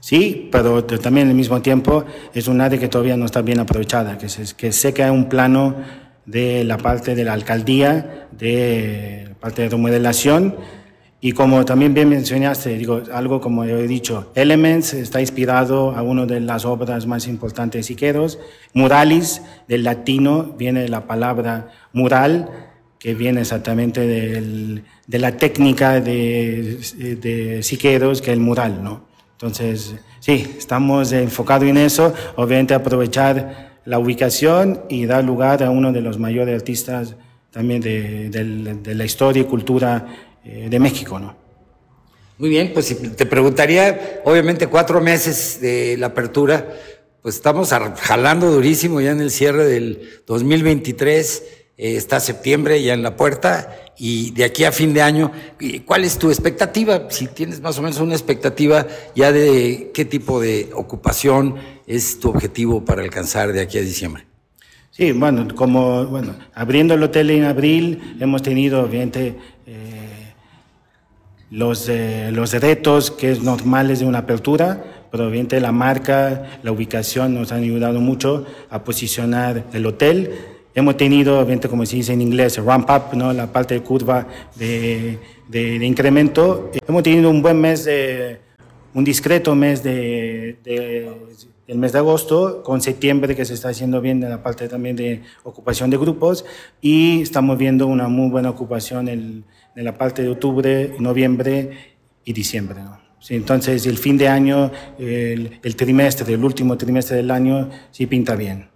Sí, 0.00 0.48
pero 0.50 0.82
también 0.84 1.28
al 1.28 1.34
mismo 1.34 1.60
tiempo 1.60 2.04
es 2.32 2.48
un 2.48 2.62
área 2.62 2.80
que 2.80 2.88
todavía 2.88 3.18
no 3.18 3.26
está 3.26 3.42
bien 3.42 3.60
aprovechada, 3.60 4.16
que, 4.16 4.26
que 4.56 4.72
sé 4.72 4.94
que 4.94 5.04
hay 5.04 5.10
un 5.10 5.28
plano 5.28 5.76
de 6.24 6.64
la 6.64 6.78
parte 6.78 7.14
de 7.14 7.24
la 7.24 7.34
alcaldía, 7.34 8.28
de 8.32 9.26
la 9.28 9.34
parte 9.34 9.62
de 9.62 9.68
remodelación, 9.68 10.56
y 11.22 11.32
como 11.32 11.64
también 11.66 11.92
bien 11.92 12.08
mencionaste, 12.08 12.78
digo, 12.78 13.02
algo 13.12 13.42
como 13.42 13.64
he 13.64 13.86
dicho, 13.86 14.30
Elements 14.34 14.94
está 14.94 15.20
inspirado 15.20 15.90
a 15.90 16.02
una 16.02 16.24
de 16.24 16.40
las 16.40 16.64
obras 16.64 17.06
más 17.06 17.26
importantes 17.26 17.80
de 17.80 17.82
Siqueiros. 17.82 18.38
Muralis, 18.72 19.42
del 19.68 19.84
latino, 19.84 20.54
viene 20.56 20.88
la 20.88 21.06
palabra 21.06 21.68
mural, 21.92 22.48
que 22.98 23.14
viene 23.14 23.42
exactamente 23.42 24.06
del, 24.06 24.84
de 25.06 25.18
la 25.18 25.36
técnica 25.36 26.00
de, 26.00 26.78
de 27.20 27.62
Siqueiros, 27.62 28.22
que 28.22 28.30
es 28.30 28.36
el 28.36 28.40
mural, 28.40 28.82
¿no? 28.82 29.04
Entonces, 29.32 29.96
sí, 30.20 30.54
estamos 30.56 31.12
enfocados 31.12 31.68
en 31.68 31.76
eso, 31.76 32.14
obviamente 32.36 32.72
aprovechar 32.72 33.78
la 33.84 33.98
ubicación 33.98 34.82
y 34.88 35.04
dar 35.04 35.24
lugar 35.24 35.62
a 35.62 35.70
uno 35.70 35.92
de 35.92 36.00
los 36.00 36.18
mayores 36.18 36.54
artistas 36.54 37.16
también 37.50 37.80
de, 37.80 38.30
de, 38.30 38.74
de 38.74 38.94
la 38.94 39.04
historia 39.04 39.42
y 39.42 39.44
cultura 39.46 40.06
eh, 40.44 40.68
de 40.70 40.78
México, 40.78 41.18
¿no? 41.18 41.36
Muy 42.38 42.48
bien, 42.48 42.72
pues 42.72 42.96
te 43.16 43.26
preguntaría, 43.26 44.22
obviamente 44.24 44.66
cuatro 44.66 45.00
meses 45.00 45.60
de 45.60 45.96
la 45.98 46.06
apertura, 46.06 46.74
pues 47.20 47.34
estamos 47.34 47.70
jalando 47.70 48.50
durísimo 48.50 49.00
ya 49.02 49.10
en 49.10 49.20
el 49.20 49.30
cierre 49.30 49.66
del 49.66 50.22
2023, 50.26 51.42
eh, 51.76 51.96
está 51.96 52.18
septiembre 52.18 52.82
ya 52.82 52.94
en 52.94 53.02
la 53.02 53.14
puerta 53.14 53.76
y 53.98 54.30
de 54.30 54.44
aquí 54.44 54.64
a 54.64 54.72
fin 54.72 54.94
de 54.94 55.02
año, 55.02 55.30
¿cuál 55.84 56.04
es 56.04 56.16
tu 56.16 56.30
expectativa? 56.30 57.10
Si 57.10 57.26
tienes 57.26 57.60
más 57.60 57.78
o 57.78 57.82
menos 57.82 58.00
una 58.00 58.14
expectativa 58.14 58.86
ya 59.14 59.32
de 59.32 59.90
qué 59.92 60.06
tipo 60.06 60.40
de 60.40 60.70
ocupación 60.74 61.56
es 61.86 62.18
tu 62.18 62.30
objetivo 62.30 62.82
para 62.82 63.02
alcanzar 63.02 63.52
de 63.52 63.60
aquí 63.60 63.76
a 63.76 63.82
diciembre. 63.82 64.24
Sí, 64.90 65.12
bueno, 65.12 65.46
como, 65.54 66.06
bueno, 66.06 66.34
abriendo 66.54 66.94
el 66.94 67.02
hotel 67.02 67.30
en 67.30 67.44
abril, 67.44 68.16
hemos 68.20 68.42
tenido, 68.42 68.82
obviamente, 68.82 69.36
eh, 69.66 70.19
los, 71.50 71.88
eh, 71.88 72.30
los 72.32 72.52
retos 72.52 73.10
que 73.10 73.32
es 73.32 73.42
normales 73.42 74.00
de 74.00 74.06
una 74.06 74.18
apertura, 74.18 74.84
pero 75.10 75.26
obviamente 75.26 75.60
la 75.60 75.72
marca, 75.72 76.60
la 76.62 76.72
ubicación 76.72 77.34
nos 77.34 77.52
han 77.52 77.62
ayudado 77.62 78.00
mucho 78.00 78.46
a 78.70 78.84
posicionar 78.84 79.64
el 79.72 79.86
hotel. 79.86 80.32
Hemos 80.74 80.96
tenido, 80.96 81.38
obviamente, 81.40 81.68
como 81.68 81.84
se 81.84 81.96
dice 81.96 82.12
en 82.12 82.22
inglés, 82.22 82.56
ramp 82.58 82.88
up, 82.90 83.16
¿no? 83.16 83.32
la 83.32 83.52
parte 83.52 83.74
de 83.74 83.82
curva 83.82 84.28
de, 84.54 85.18
de, 85.48 85.78
de 85.80 85.86
incremento. 85.86 86.70
Hemos 86.86 87.02
tenido 87.02 87.28
un 87.28 87.42
buen 87.42 87.60
mes, 87.60 87.84
de, 87.84 88.38
un 88.94 89.04
discreto 89.04 89.54
mes 89.54 89.82
de, 89.82 90.56
de, 90.62 91.12
el 91.70 91.78
mes 91.78 91.92
de 91.92 91.98
agosto, 91.98 92.62
con 92.62 92.80
septiembre 92.80 93.36
que 93.36 93.44
se 93.44 93.54
está 93.54 93.68
haciendo 93.68 94.00
bien 94.00 94.22
en 94.22 94.30
la 94.30 94.42
parte 94.42 94.68
también 94.68 94.96
de 94.96 95.22
ocupación 95.44 95.88
de 95.90 95.96
grupos 95.96 96.44
y 96.80 97.22
estamos 97.22 97.56
viendo 97.58 97.86
una 97.86 98.08
muy 98.08 98.28
buena 98.28 98.50
ocupación 98.50 99.08
el 99.08 99.44
en 99.76 99.84
la 99.84 99.96
parte 99.96 100.22
de 100.22 100.28
octubre, 100.28 100.94
noviembre 100.98 101.96
y 102.24 102.32
diciembre. 102.32 102.82
¿no? 102.82 103.00
Sí, 103.20 103.34
entonces, 103.34 103.86
el 103.86 103.98
fin 103.98 104.16
de 104.18 104.28
año, 104.28 104.70
el, 104.98 105.60
el, 105.62 105.76
trimestre, 105.76 106.32
el 106.32 106.44
último 106.44 106.76
trimestre 106.76 107.16
del 107.16 107.30
año, 107.30 107.70
sí 107.90 108.06
pinta 108.06 108.34
bien. 108.34 108.68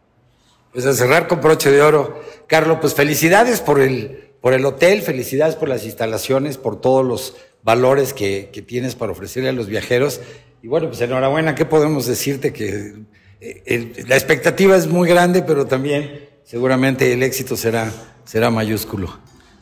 Pues 0.73 0.87
a 0.87 0.93
cerrar 0.93 1.29
con 1.29 1.41
broche 1.41 1.71
de 1.71 1.83
oro. 1.83 2.21
Carlos, 2.47 2.79
pues 2.81 2.95
felicidades 2.95 3.61
por 3.61 3.81
el, 3.81 4.31
por 4.41 4.53
el 4.55 4.65
hotel, 4.67 5.03
felicidades 5.03 5.57
por 5.57 5.69
las 5.69 5.85
instalaciones, 5.85 6.59
por 6.59 6.81
todos 6.81 7.05
los 7.05 7.37
valores 7.63 8.13
que, 8.13 8.51
que 8.53 8.61
tienes 8.61 8.95
para 8.95 9.13
ofrecerle 9.13 9.49
a 9.49 9.53
los 9.53 9.67
viajeros. 9.67 10.21
Y 10.65 10.67
bueno, 10.67 10.89
pues 10.89 10.99
enhorabuena, 11.03 11.55
¿qué 11.55 11.67
podemos 11.67 12.07
decirte? 12.07 12.55
Que 12.55 12.95
eh, 13.43 13.63
el, 13.67 14.09
la 14.09 14.15
expectativa 14.15 14.75
es 14.75 14.87
muy 14.87 15.07
grande, 15.07 15.43
pero 15.43 15.67
también 15.67 16.27
seguramente 16.43 17.13
el 17.13 17.23
éxito 17.23 17.55
será, 17.55 17.93
será 18.25 18.51
mayúsculo. 18.51 19.15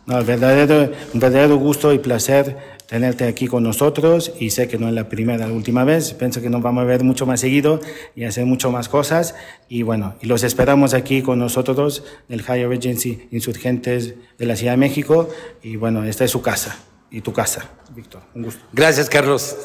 No, 0.07 0.25
verdadero, 0.25 0.93
un 1.13 1.19
verdadero 1.19 1.57
gusto 1.57 1.93
y 1.93 1.99
placer 1.99 2.57
tenerte 2.87 3.25
aquí 3.25 3.49
con 3.49 3.65
nosotros 3.65 4.33
y 4.39 4.51
sé 4.51 4.69
que 4.69 4.79
no 4.79 4.87
es 4.87 4.95
la 4.95 5.09
primera, 5.09 5.49
la 5.49 5.53
última 5.53 5.83
vez. 5.83 6.15
Pienso 6.15 6.41
que 6.41 6.49
nos 6.49 6.63
vamos 6.63 6.83
a 6.83 6.85
ver 6.85 7.03
mucho 7.03 7.27
más 7.27 7.41
seguido 7.41 7.81
y 8.15 8.23
hacer 8.23 8.47
mucho 8.47 8.71
más 8.71 8.89
cosas. 8.89 9.35
Y 9.69 9.83
bueno, 9.83 10.15
y 10.23 10.27
los 10.27 10.45
esperamos 10.45 10.95
aquí 10.95 11.21
con 11.21 11.41
nosotros 11.41 12.05
del 12.29 12.43
Higher 12.43 12.69
Regency 12.69 13.27
Insurgentes 13.33 14.15
de 14.39 14.47
la 14.47 14.55
Ciudad 14.55 14.75
de 14.75 14.79
México. 14.79 15.29
Y 15.65 15.75
bueno, 15.75 16.05
esta 16.05 16.25
es 16.25 16.31
su 16.31 16.43
casa 16.43 16.79
y 17.11 17.23
tu 17.23 17.33
casa, 17.33 17.69
Víctor. 17.93 18.23
Un 18.37 18.45
gusto. 18.45 18.63
Gracias, 18.73 19.11
Carlos. 19.11 19.57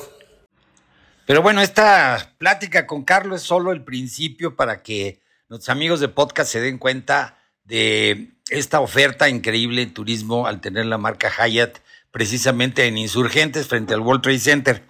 Pero 1.28 1.42
bueno, 1.42 1.62
esta 1.62 2.36
plática 2.38 2.88
con 2.88 3.04
Carlos 3.04 3.42
es 3.42 3.48
solo 3.48 3.74
el 3.74 3.84
principio 3.84 4.56
para 4.56 4.82
que 4.82 5.20
nuestros 5.50 5.68
amigos 5.68 6.00
de 6.00 6.08
podcast 6.08 6.50
se 6.50 6.62
den 6.62 6.78
cuenta 6.78 7.38
de 7.66 8.30
esta 8.50 8.80
oferta 8.80 9.28
increíble 9.28 9.82
en 9.82 9.94
turismo 9.94 10.48
al 10.48 10.62
tener 10.62 10.86
la 10.86 10.98
marca 10.98 11.30
Hyatt 11.30 11.80
precisamente 12.12 12.86
en 12.86 12.98
Insurgentes 12.98 13.68
frente 13.68 13.94
al 13.94 14.00
World 14.00 14.22
Trade 14.22 14.40
Center. 14.40 14.84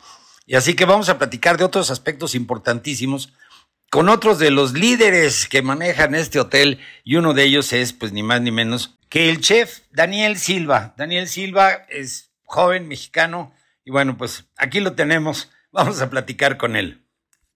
Y 0.46 0.54
así 0.54 0.76
que 0.76 0.86
vamos 0.86 1.10
a 1.10 1.18
platicar 1.18 1.58
de 1.58 1.64
otros 1.64 1.90
aspectos 1.90 2.36
importantísimos 2.36 3.34
con 3.90 4.08
otros 4.08 4.38
de 4.38 4.52
los 4.52 4.74
líderes 4.74 5.48
que 5.48 5.64
manejan 5.64 6.14
este 6.14 6.40
hotel 6.40 6.80
y 7.04 7.16
uno 7.16 7.34
de 7.34 7.46
ellos 7.46 7.74
es 7.74 7.94
pues 7.94 8.12
ni 8.12 8.22
más 8.22 8.42
ni 8.42 8.52
menos 8.52 9.00
que 9.10 9.32
el 9.32 9.42
chef 9.42 9.80
Daniel 9.90 10.38
Silva. 10.38 10.94
Daniel 10.98 11.28
Silva 11.28 11.88
es 11.90 12.30
joven 12.44 12.88
mexicano 12.88 13.56
y 13.84 13.90
bueno, 13.90 14.18
pues 14.20 14.46
aquí 14.56 14.82
lo 14.82 14.94
tenemos. 14.94 15.50
Vamos 15.78 16.02
a 16.02 16.10
platicar 16.10 16.58
con 16.58 16.76
él. 16.76 17.04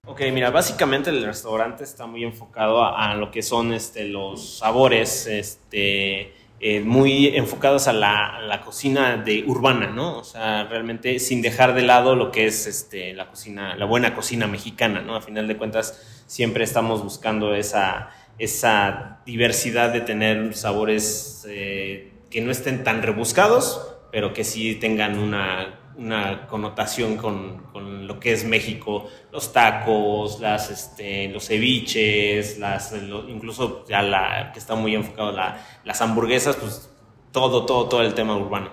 Ok, 0.06 0.20
mira, 0.32 0.50
básicamente 0.50 1.10
el 1.10 1.24
restaurante 1.24 1.82
está 1.82 2.06
muy 2.06 2.22
enfocado 2.22 2.84
a, 2.84 3.16
lo 3.16 3.32
que 3.32 3.42
son 3.42 3.72
este, 3.72 4.04
los 4.04 4.58
sabores, 4.58 5.26
este, 5.26 6.32
eh, 6.60 6.80
muy 6.82 7.36
enfocados 7.36 7.88
a 7.88 7.92
la, 7.92 8.40
la, 8.42 8.60
cocina 8.60 9.16
de 9.16 9.42
urbana, 9.44 9.88
¿no? 9.88 10.18
O 10.18 10.22
sea, 10.22 10.62
realmente 10.70 11.18
sin 11.18 11.42
dejar 11.42 11.74
de 11.74 11.82
lado 11.82 12.14
lo 12.14 12.30
que 12.30 12.46
es 12.46 12.68
este, 12.68 13.12
la 13.12 13.28
cocina, 13.28 13.74
la 13.74 13.86
buena 13.86 14.14
cocina 14.14 14.46
mexicana, 14.46 15.00
¿no? 15.00 15.16
A 15.16 15.20
final 15.20 15.48
de 15.48 15.56
cuentas, 15.56 16.24
siempre 16.28 16.62
estamos 16.62 17.02
buscando 17.02 17.56
esa, 17.56 18.10
esa 18.38 19.20
diversidad 19.26 19.92
de 19.92 20.00
tener 20.00 20.54
sabores 20.54 21.44
eh, 21.48 22.12
que 22.30 22.40
no 22.40 22.52
estén 22.52 22.84
tan 22.84 23.02
rebuscados, 23.02 23.96
pero 24.12 24.32
que 24.32 24.44
sí 24.44 24.76
tengan 24.76 25.18
una 25.18 25.81
una 25.96 26.46
connotación 26.46 27.16
con, 27.16 27.64
con, 27.72 28.06
lo 28.06 28.18
que 28.18 28.32
es 28.32 28.44
México, 28.44 29.08
los 29.30 29.52
tacos, 29.52 30.40
las, 30.40 30.70
este, 30.70 31.28
los 31.28 31.46
ceviches, 31.46 32.58
las, 32.58 32.94
incluso 33.28 33.84
ya 33.86 34.02
la 34.02 34.50
que 34.52 34.58
está 34.58 34.74
muy 34.74 34.94
enfocado 34.94 35.32
la, 35.32 35.64
las 35.84 36.00
hamburguesas, 36.00 36.56
pues 36.56 36.90
todo, 37.30 37.66
todo, 37.66 37.88
todo 37.88 38.02
el 38.02 38.14
tema 38.14 38.36
urbano. 38.36 38.70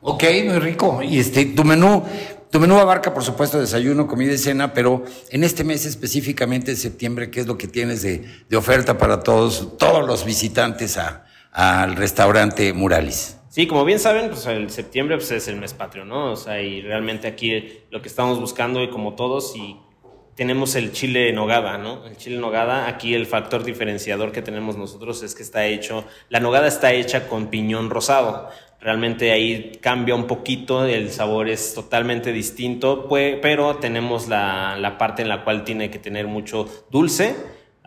Ok, 0.00 0.24
muy 0.44 0.58
rico. 0.58 1.02
Y 1.02 1.18
este, 1.18 1.44
tu 1.46 1.64
menú, 1.64 2.04
Tu 2.50 2.58
menú 2.58 2.78
abarca, 2.78 3.12
por 3.12 3.22
supuesto, 3.22 3.60
desayuno, 3.60 4.06
comida 4.06 4.32
y 4.32 4.38
cena, 4.38 4.72
pero 4.72 5.04
en 5.30 5.44
este 5.44 5.64
mes 5.64 5.84
específicamente, 5.84 6.76
septiembre, 6.76 7.30
¿qué 7.30 7.40
es 7.40 7.46
lo 7.46 7.58
que 7.58 7.68
tienes 7.68 8.00
de, 8.02 8.24
de 8.48 8.56
oferta 8.56 8.96
para 8.96 9.22
todos, 9.22 9.76
todos 9.76 10.06
los 10.06 10.24
visitantes 10.24 10.96
a, 10.96 11.26
al 11.52 11.96
restaurante 11.96 12.72
Muralis? 12.72 13.37
Sí, 13.58 13.66
como 13.66 13.84
bien 13.84 13.98
saben, 13.98 14.28
pues 14.28 14.46
el 14.46 14.70
septiembre 14.70 15.16
pues, 15.16 15.32
es 15.32 15.48
el 15.48 15.56
mes 15.56 15.74
patrio, 15.74 16.04
¿no? 16.04 16.30
O 16.30 16.36
sea, 16.36 16.62
y 16.62 16.80
realmente 16.80 17.26
aquí 17.26 17.80
lo 17.90 18.00
que 18.00 18.06
estamos 18.06 18.38
buscando, 18.38 18.80
y 18.84 18.88
como 18.88 19.16
todos, 19.16 19.56
y 19.56 19.76
tenemos 20.36 20.76
el 20.76 20.92
chile 20.92 21.32
nogada, 21.32 21.76
¿no? 21.76 22.06
El 22.06 22.16
chile 22.16 22.38
nogada, 22.38 22.86
aquí 22.86 23.14
el 23.14 23.26
factor 23.26 23.64
diferenciador 23.64 24.30
que 24.30 24.42
tenemos 24.42 24.76
nosotros 24.76 25.24
es 25.24 25.34
que 25.34 25.42
está 25.42 25.66
hecho, 25.66 26.04
la 26.28 26.38
nogada 26.38 26.68
está 26.68 26.92
hecha 26.92 27.26
con 27.26 27.48
piñón 27.48 27.90
rosado. 27.90 28.48
Realmente 28.80 29.32
ahí 29.32 29.72
cambia 29.82 30.14
un 30.14 30.28
poquito, 30.28 30.84
el 30.84 31.10
sabor 31.10 31.48
es 31.48 31.74
totalmente 31.74 32.30
distinto, 32.30 33.08
pero 33.10 33.74
tenemos 33.78 34.28
la, 34.28 34.76
la 34.78 34.98
parte 34.98 35.22
en 35.22 35.28
la 35.28 35.42
cual 35.42 35.64
tiene 35.64 35.90
que 35.90 35.98
tener 35.98 36.28
mucho 36.28 36.68
dulce 36.92 37.34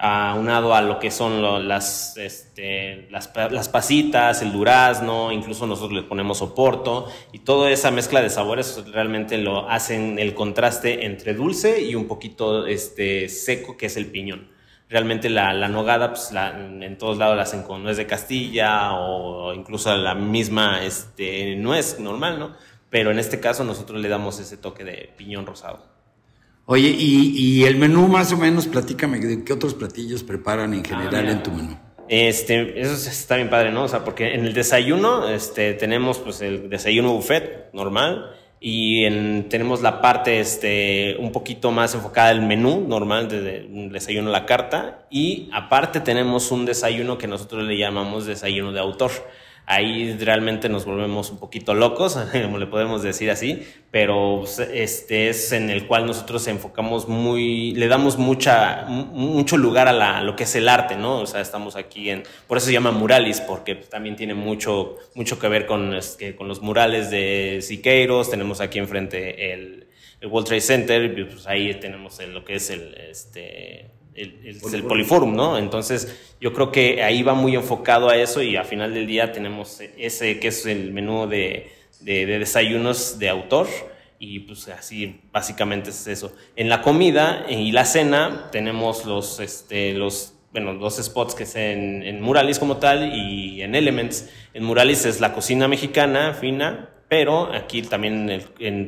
aunado 0.03 0.73
a 0.73 0.81
lo 0.81 0.97
que 0.97 1.11
son 1.11 1.67
las, 1.67 2.17
este, 2.17 3.07
las, 3.11 3.31
las, 3.51 3.69
pasitas, 3.69 4.41
el 4.41 4.51
durazno, 4.51 5.31
incluso 5.31 5.67
nosotros 5.67 5.93
le 5.93 6.01
ponemos 6.01 6.41
oporto 6.41 7.07
y 7.31 7.39
toda 7.39 7.69
esa 7.69 7.91
mezcla 7.91 8.19
de 8.19 8.31
sabores 8.31 8.83
realmente 8.91 9.37
lo 9.37 9.69
hacen 9.69 10.17
el 10.17 10.33
contraste 10.33 11.05
entre 11.05 11.35
dulce 11.35 11.83
y 11.83 11.93
un 11.93 12.07
poquito 12.07 12.65
este, 12.65 13.29
seco 13.29 13.77
que 13.77 13.85
es 13.85 13.95
el 13.95 14.07
piñón. 14.07 14.49
Realmente 14.89 15.29
la, 15.29 15.53
la 15.53 15.67
nogada 15.67 16.09
pues, 16.09 16.31
en 16.33 16.97
todos 16.97 17.19
lados 17.19 17.37
la 17.37 17.43
hacen 17.43 17.61
con 17.61 17.83
nuez 17.83 17.97
de 17.97 18.07
Castilla 18.07 18.93
o 18.95 19.53
incluso 19.53 19.95
la 19.95 20.15
misma 20.15 20.83
este, 20.83 21.55
nuez 21.57 21.99
normal, 21.99 22.39
¿no? 22.39 22.55
Pero 22.89 23.11
en 23.11 23.19
este 23.19 23.39
caso 23.39 23.63
nosotros 23.63 24.01
le 24.01 24.09
damos 24.09 24.39
ese 24.39 24.57
toque 24.57 24.83
de 24.83 25.13
piñón 25.15 25.45
rosado. 25.45 26.00
Oye, 26.65 26.95
y, 26.97 27.63
el 27.63 27.75
menú 27.75 28.07
más 28.07 28.31
o 28.31 28.37
menos, 28.37 28.67
platícame, 28.67 29.19
¿de 29.19 29.43
qué 29.43 29.53
otros 29.53 29.73
platillos 29.73 30.23
preparan 30.23 30.73
en 30.73 30.85
general 30.85 31.27
ah, 31.27 31.31
en 31.31 31.43
tu 31.43 31.51
menú? 31.51 31.77
Este, 32.07 32.79
eso 32.79 32.93
está 32.93 33.35
bien 33.35 33.49
padre, 33.49 33.71
¿no? 33.71 33.83
O 33.83 33.87
sea, 33.87 34.03
porque 34.03 34.33
en 34.33 34.45
el 34.45 34.53
desayuno, 34.53 35.29
este, 35.29 35.73
tenemos 35.73 36.19
pues 36.19 36.41
el 36.41 36.69
desayuno 36.69 37.13
buffet 37.13 37.69
normal 37.73 38.35
y 38.59 39.05
en, 39.05 39.49
tenemos 39.49 39.81
la 39.81 40.01
parte, 40.01 40.39
este, 40.39 41.17
un 41.19 41.31
poquito 41.31 41.71
más 41.71 41.95
enfocada 41.95 42.29
al 42.29 42.41
menú 42.41 42.85
normal, 42.87 43.27
de, 43.27 43.67
un 43.71 43.91
desayuno 43.91 44.29
a 44.29 44.33
la 44.33 44.45
carta 44.45 45.07
y 45.09 45.49
aparte 45.51 45.99
tenemos 45.99 46.51
un 46.51 46.65
desayuno 46.65 47.17
que 47.17 47.27
nosotros 47.27 47.63
le 47.63 47.77
llamamos 47.77 48.25
desayuno 48.25 48.71
de 48.71 48.79
autor 48.79 49.11
ahí 49.65 50.17
realmente 50.19 50.69
nos 50.69 50.85
volvemos 50.85 51.31
un 51.31 51.39
poquito 51.39 51.73
locos, 51.73 52.17
como 52.31 52.57
le 52.57 52.67
podemos 52.67 53.01
decir 53.01 53.29
así, 53.31 53.65
pero 53.89 54.43
este 54.73 55.29
es 55.29 55.51
en 55.51 55.69
el 55.69 55.87
cual 55.87 56.05
nosotros 56.05 56.47
enfocamos 56.47 57.07
muy, 57.07 57.73
le 57.73 57.87
damos 57.87 58.17
mucha, 58.17 58.85
mucho 58.87 59.57
lugar 59.57 59.87
a, 59.87 60.21
lo 60.23 60.35
que 60.35 60.43
es 60.43 60.55
el 60.55 60.67
arte, 60.67 60.95
¿no? 60.95 61.19
O 61.19 61.25
sea, 61.25 61.41
estamos 61.41 61.75
aquí 61.75 62.09
en, 62.09 62.23
por 62.47 62.57
eso 62.57 62.67
se 62.67 62.73
llama 62.73 62.91
Muralis, 62.91 63.41
porque 63.41 63.75
también 63.75 64.15
tiene 64.15 64.33
mucho, 64.33 64.97
mucho 65.15 65.39
que 65.39 65.47
ver 65.47 65.65
con, 65.65 65.93
este, 65.93 66.35
con 66.35 66.47
los 66.47 66.61
murales 66.61 67.09
de 67.09 67.59
Siqueiros, 67.61 68.29
tenemos 68.29 68.61
aquí 68.61 68.79
enfrente 68.79 69.53
el, 69.53 69.87
el 70.19 70.27
World 70.27 70.47
Trade 70.47 70.61
Center, 70.61 71.27
pues 71.29 71.47
ahí 71.47 71.73
tenemos 71.79 72.19
lo 72.27 72.43
que 72.43 72.55
es 72.55 72.69
el, 72.69 72.93
este, 73.09 74.00
el, 74.15 74.59
el, 74.73 74.83
Poliforum, 74.83 75.35
¿no? 75.35 75.57
Entonces, 75.57 76.35
yo 76.39 76.53
creo 76.53 76.71
que 76.71 77.03
ahí 77.03 77.23
va 77.23 77.33
muy 77.33 77.55
enfocado 77.55 78.09
a 78.09 78.17
eso 78.17 78.41
y 78.41 78.55
al 78.55 78.65
final 78.65 78.93
del 78.93 79.07
día 79.07 79.31
tenemos 79.31 79.79
ese 79.97 80.39
que 80.39 80.49
es 80.49 80.65
el 80.65 80.91
menú 80.91 81.27
de, 81.27 81.71
de, 82.01 82.25
desayunos 82.25 83.19
de 83.19 83.29
autor 83.29 83.67
y 84.19 84.39
pues 84.39 84.67
así 84.67 85.21
básicamente 85.31 85.91
es 85.91 86.07
eso. 86.07 86.35
En 86.55 86.69
la 86.69 86.81
comida 86.81 87.45
y 87.49 87.71
la 87.71 87.85
cena 87.85 88.49
tenemos 88.51 89.05
los, 89.05 89.39
este, 89.39 89.93
los 89.93 90.33
bueno, 90.51 90.75
dos 90.75 90.97
spots 90.97 91.33
que 91.33 91.43
es 91.43 91.55
en, 91.55 92.03
en 92.03 92.21
Muralis 92.21 92.59
como 92.59 92.77
tal 92.77 93.15
y 93.15 93.61
en 93.61 93.75
Elements. 93.75 94.29
En 94.53 94.63
Muralis 94.63 95.05
es 95.05 95.21
la 95.21 95.33
cocina 95.33 95.67
mexicana 95.67 96.33
fina, 96.33 96.89
pero 97.07 97.53
aquí 97.53 97.81
también 97.81 98.43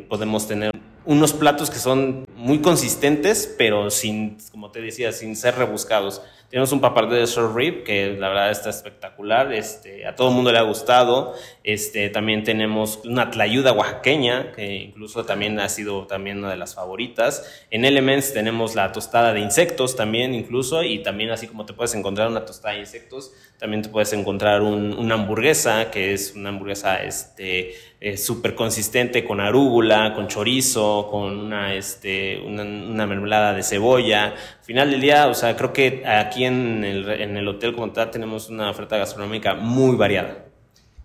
podemos 0.09 0.47
tener 0.47 0.72
unos 1.05 1.33
platos 1.33 1.69
que 1.69 1.79
son 1.79 2.25
muy 2.35 2.59
consistentes, 2.59 3.53
pero 3.57 3.89
sin, 3.89 4.37
como 4.51 4.71
te 4.71 4.81
decía, 4.81 5.11
sin 5.11 5.35
ser 5.35 5.55
rebuscados. 5.55 6.21
Tenemos 6.53 6.71
un 6.71 6.81
papardé 6.81 7.17
de 7.17 7.25
short 7.25 7.55
rib 7.55 7.81
que 7.81 8.15
la 8.15 8.29
verdad 8.29 8.51
está 8.51 8.69
espectacular, 8.69 9.51
este, 9.53 10.05
a 10.05 10.13
todo 10.13 10.29
el 10.29 10.35
mundo 10.35 10.51
le 10.51 10.59
ha 10.59 10.61
gustado. 10.61 11.33
Este, 11.63 12.09
también 12.09 12.43
tenemos 12.43 12.99
una 13.05 13.31
tlayuda 13.31 13.73
oaxaqueña, 13.73 14.51
que 14.51 14.75
incluso 14.75 15.25
también 15.25 15.59
ha 15.59 15.67
sido 15.67 16.05
también 16.05 16.37
una 16.37 16.51
de 16.51 16.57
las 16.57 16.75
favoritas. 16.75 17.65
En 17.71 17.85
Elements 17.85 18.33
tenemos 18.33 18.75
la 18.75 18.91
tostada 18.91 19.33
de 19.33 19.39
insectos 19.39 19.95
también 19.95 20.35
incluso, 20.35 20.83
y 20.83 21.01
también 21.01 21.31
así 21.31 21.47
como 21.47 21.65
te 21.65 21.73
puedes 21.73 21.95
encontrar 21.95 22.27
una 22.27 22.45
tostada 22.45 22.75
de 22.75 22.81
insectos, 22.81 23.33
también 23.57 23.81
te 23.81 23.89
puedes 23.89 24.13
encontrar 24.13 24.61
una 24.61 25.15
hamburguesa, 25.15 25.89
que 25.89 26.13
es 26.13 26.35
una 26.35 26.49
hamburguesa 26.49 27.01
este, 27.01 27.73
eh, 27.99 28.17
súper 28.17 28.53
consistente 28.53 29.23
con 29.23 29.39
arúgula, 29.39 30.13
con 30.13 30.27
chorizo, 30.27 31.07
con 31.09 31.39
una, 31.39 31.73
este, 31.73 32.41
una, 32.45 32.63
una 32.63 33.07
mermelada 33.07 33.53
de 33.53 33.63
cebolla. 33.63 34.35
Final 34.61 34.91
del 34.91 34.99
día, 34.99 35.27
o 35.27 35.33
sea, 35.33 35.55
creo 35.55 35.71
que 35.71 36.03
aquí 36.43 36.45
en 36.45 36.83
el, 36.83 37.09
en 37.09 37.37
el 37.37 37.47
hotel 37.47 37.73
como 37.73 37.91
tal 37.91 38.11
tenemos 38.11 38.49
una 38.49 38.69
oferta 38.69 38.97
gastronómica 38.97 39.55
muy 39.55 39.95
variada. 39.95 40.45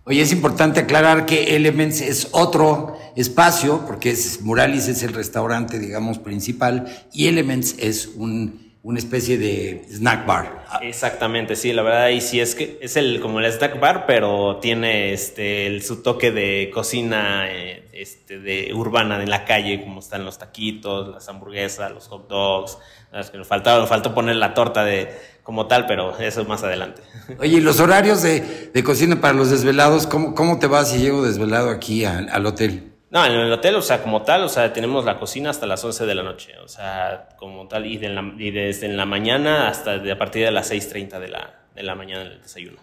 Oye, 0.05 0.21
es 0.21 0.31
importante 0.31 0.79
aclarar 0.79 1.25
que 1.25 1.55
Elements 1.55 2.01
es 2.01 2.29
otro 2.31 2.97
espacio, 3.15 3.85
porque 3.85 4.11
es, 4.11 4.41
Muralis 4.41 4.87
es 4.87 5.03
el 5.03 5.13
restaurante, 5.13 5.77
digamos, 5.77 6.17
principal, 6.17 6.87
y 7.13 7.27
Elements 7.27 7.75
es 7.77 8.07
un, 8.15 8.68
una 8.89 8.97
especie 8.97 9.37
de 9.37 9.85
snack 9.91 10.25
bar. 10.25 10.65
Exactamente, 10.81 11.55
sí, 11.55 11.73
la 11.73 11.83
verdad 11.83 12.05
ahí 12.05 12.21
sí 12.21 12.39
es 12.39 12.55
que 12.55 12.79
es 12.81 12.97
el 12.97 13.19
como 13.21 13.39
el 13.39 13.45
snack 13.45 13.79
bar, 13.79 14.07
pero 14.07 14.57
tiene 14.59 15.13
este 15.13 15.67
el, 15.67 15.83
su 15.83 16.01
toque 16.01 16.31
de 16.31 16.71
cocina 16.73 17.51
eh, 17.51 17.87
este, 17.93 18.39
de 18.39 18.73
urbana 18.73 19.19
de 19.19 19.27
la 19.27 19.45
calle, 19.45 19.83
como 19.83 19.99
están 19.99 20.25
los 20.25 20.39
taquitos, 20.39 21.07
las 21.07 21.29
hamburguesas, 21.29 21.91
los 21.91 22.07
hot 22.07 22.27
dogs. 22.27 22.79
Es 23.13 23.29
que 23.29 23.37
nos 23.37 23.45
faltó, 23.45 23.85
faltó 23.85 24.15
poner 24.15 24.37
la 24.37 24.55
torta 24.55 24.83
de 24.83 25.15
como 25.43 25.67
tal, 25.67 25.85
pero 25.85 26.17
eso 26.17 26.41
es 26.41 26.47
más 26.47 26.63
adelante. 26.63 27.03
Oye, 27.39 27.57
¿y 27.57 27.61
los 27.61 27.79
horarios 27.79 28.23
de, 28.23 28.71
de 28.73 28.83
cocina 28.83 29.21
para 29.21 29.35
los 29.35 29.51
desvelados? 29.51 30.07
¿Cómo, 30.07 30.33
¿Cómo 30.33 30.57
te 30.57 30.65
vas 30.65 30.89
si 30.89 30.97
llego 30.97 31.23
desvelado 31.23 31.69
aquí 31.69 32.05
al, 32.05 32.27
al, 32.29 32.43
hotel? 32.43 32.88
No, 33.11 33.25
en 33.25 33.31
el 33.31 33.51
hotel, 33.51 33.75
o 33.75 33.81
sea, 33.81 34.03
como 34.03 34.21
tal, 34.21 34.43
o 34.43 34.49
sea, 34.49 34.71
tenemos 34.71 35.03
la 35.03 35.19
cocina 35.19 35.49
hasta 35.49 35.65
las 35.65 35.83
11 35.83 36.05
de 36.05 36.15
la 36.15 36.23
noche, 36.23 36.53
o 36.63 36.67
sea, 36.67 37.29
como 37.37 37.67
tal, 37.67 37.87
y, 37.87 37.97
de 37.97 38.09
la, 38.09 38.33
y 38.37 38.51
desde 38.51 38.85
en 38.85 38.97
la 38.97 39.05
mañana 39.05 39.67
hasta 39.67 39.97
de, 39.97 40.11
a 40.11 40.17
partir 40.17 40.45
de 40.45 40.51
las 40.51 40.71
6.30 40.71 41.19
de 41.19 41.27
la, 41.27 41.61
de 41.73 41.83
la 41.83 41.95
mañana 41.95 42.23
del 42.25 42.41
desayuno. 42.41 42.77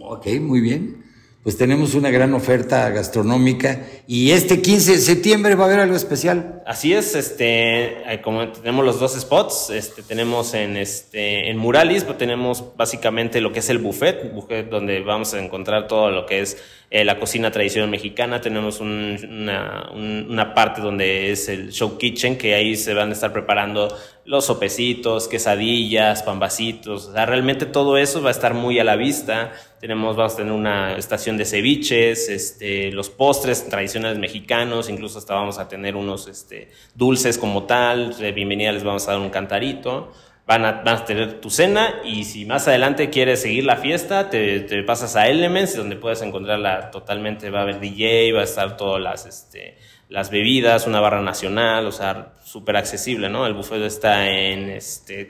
Ok, 0.00 0.26
muy 0.40 0.60
bien 0.60 1.10
pues 1.42 1.56
tenemos 1.56 1.94
una 1.94 2.10
gran 2.10 2.34
oferta 2.34 2.90
gastronómica 2.90 3.86
y 4.06 4.32
este 4.32 4.60
15 4.60 4.92
de 4.92 4.98
septiembre 4.98 5.54
va 5.54 5.64
a 5.64 5.66
haber 5.68 5.80
algo 5.80 5.96
especial. 5.96 6.62
Así 6.66 6.92
es, 6.92 7.14
este, 7.14 8.12
eh, 8.12 8.20
como 8.20 8.48
tenemos 8.48 8.84
los 8.84 9.00
dos 9.00 9.18
spots, 9.18 9.70
este, 9.70 10.02
tenemos 10.02 10.52
en, 10.52 10.76
este, 10.76 11.48
en 11.48 11.56
Muralis, 11.56 12.04
pues 12.04 12.18
tenemos 12.18 12.76
básicamente 12.76 13.40
lo 13.40 13.52
que 13.52 13.60
es 13.60 13.70
el 13.70 13.78
buffet, 13.78 14.34
buffet 14.34 14.68
donde 14.68 15.00
vamos 15.00 15.32
a 15.32 15.42
encontrar 15.42 15.88
todo 15.88 16.10
lo 16.10 16.26
que 16.26 16.40
es 16.40 16.58
eh, 16.92 17.04
la 17.04 17.20
cocina 17.20 17.52
tradicional 17.52 17.88
mexicana, 17.88 18.40
tenemos 18.40 18.80
una, 18.80 19.90
una, 19.92 20.54
parte 20.54 20.80
donde 20.80 21.30
es 21.30 21.48
el 21.48 21.70
show 21.70 21.96
kitchen, 21.96 22.36
que 22.36 22.56
ahí 22.56 22.74
se 22.74 22.94
van 22.94 23.10
a 23.10 23.12
estar 23.12 23.32
preparando 23.32 23.96
los 24.24 24.46
sopecitos, 24.46 25.28
quesadillas, 25.28 26.24
pambacitos, 26.24 27.06
o 27.06 27.12
sea, 27.12 27.26
realmente 27.26 27.64
todo 27.64 27.96
eso 27.96 28.22
va 28.22 28.30
a 28.30 28.32
estar 28.32 28.54
muy 28.54 28.80
a 28.80 28.84
la 28.84 28.96
vista. 28.96 29.52
Tenemos, 29.78 30.16
vamos 30.16 30.34
a 30.34 30.36
tener 30.38 30.52
una 30.52 30.96
estación 30.96 31.36
de 31.36 31.44
ceviches, 31.44 32.28
este, 32.28 32.90
los 32.90 33.08
postres 33.08 33.68
tradicionales 33.68 34.18
mexicanos, 34.18 34.90
incluso 34.90 35.18
hasta 35.18 35.34
vamos 35.34 35.60
a 35.60 35.68
tener 35.68 35.94
unos 35.94 36.26
este, 36.26 36.70
dulces 36.96 37.38
como 37.38 37.64
tal, 37.64 38.18
de 38.18 38.32
bienvenida 38.32 38.72
les 38.72 38.82
vamos 38.82 39.06
a 39.06 39.12
dar 39.12 39.20
un 39.20 39.30
cantarito 39.30 40.10
van 40.50 40.64
a, 40.64 41.04
tener 41.04 41.40
tu 41.40 41.48
cena 41.48 42.00
y 42.04 42.24
si 42.24 42.44
más 42.44 42.66
adelante 42.66 43.08
quieres 43.08 43.40
seguir 43.42 43.62
la 43.62 43.76
fiesta, 43.76 44.30
te, 44.30 44.82
pasas 44.82 45.14
a 45.14 45.28
Elements, 45.28 45.76
donde 45.76 45.94
puedes 45.94 46.22
encontrarla 46.22 46.90
totalmente, 46.90 47.50
va 47.50 47.60
a 47.60 47.62
haber 47.62 47.78
DJ, 47.78 48.32
va 48.32 48.40
a 48.40 48.44
estar 48.44 48.76
todas 48.76 49.00
las, 49.00 49.26
este, 49.26 49.78
las 50.08 50.28
bebidas, 50.32 50.88
una 50.88 50.98
barra 50.98 51.22
nacional, 51.22 51.86
o 51.86 51.92
sea, 51.92 52.32
súper 52.42 52.76
accesible, 52.76 53.28
¿no? 53.28 53.46
El 53.46 53.54
buffet 53.54 53.80
está 53.82 54.28
en, 54.28 54.70
este, 54.70 55.24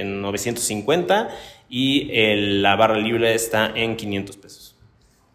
en 0.00 0.22
950 0.22 1.28
y 1.68 2.08
la 2.62 2.74
barra 2.74 2.96
libre 2.96 3.34
está 3.34 3.72
en 3.74 3.94
500 3.94 4.36
pesos. 4.38 4.76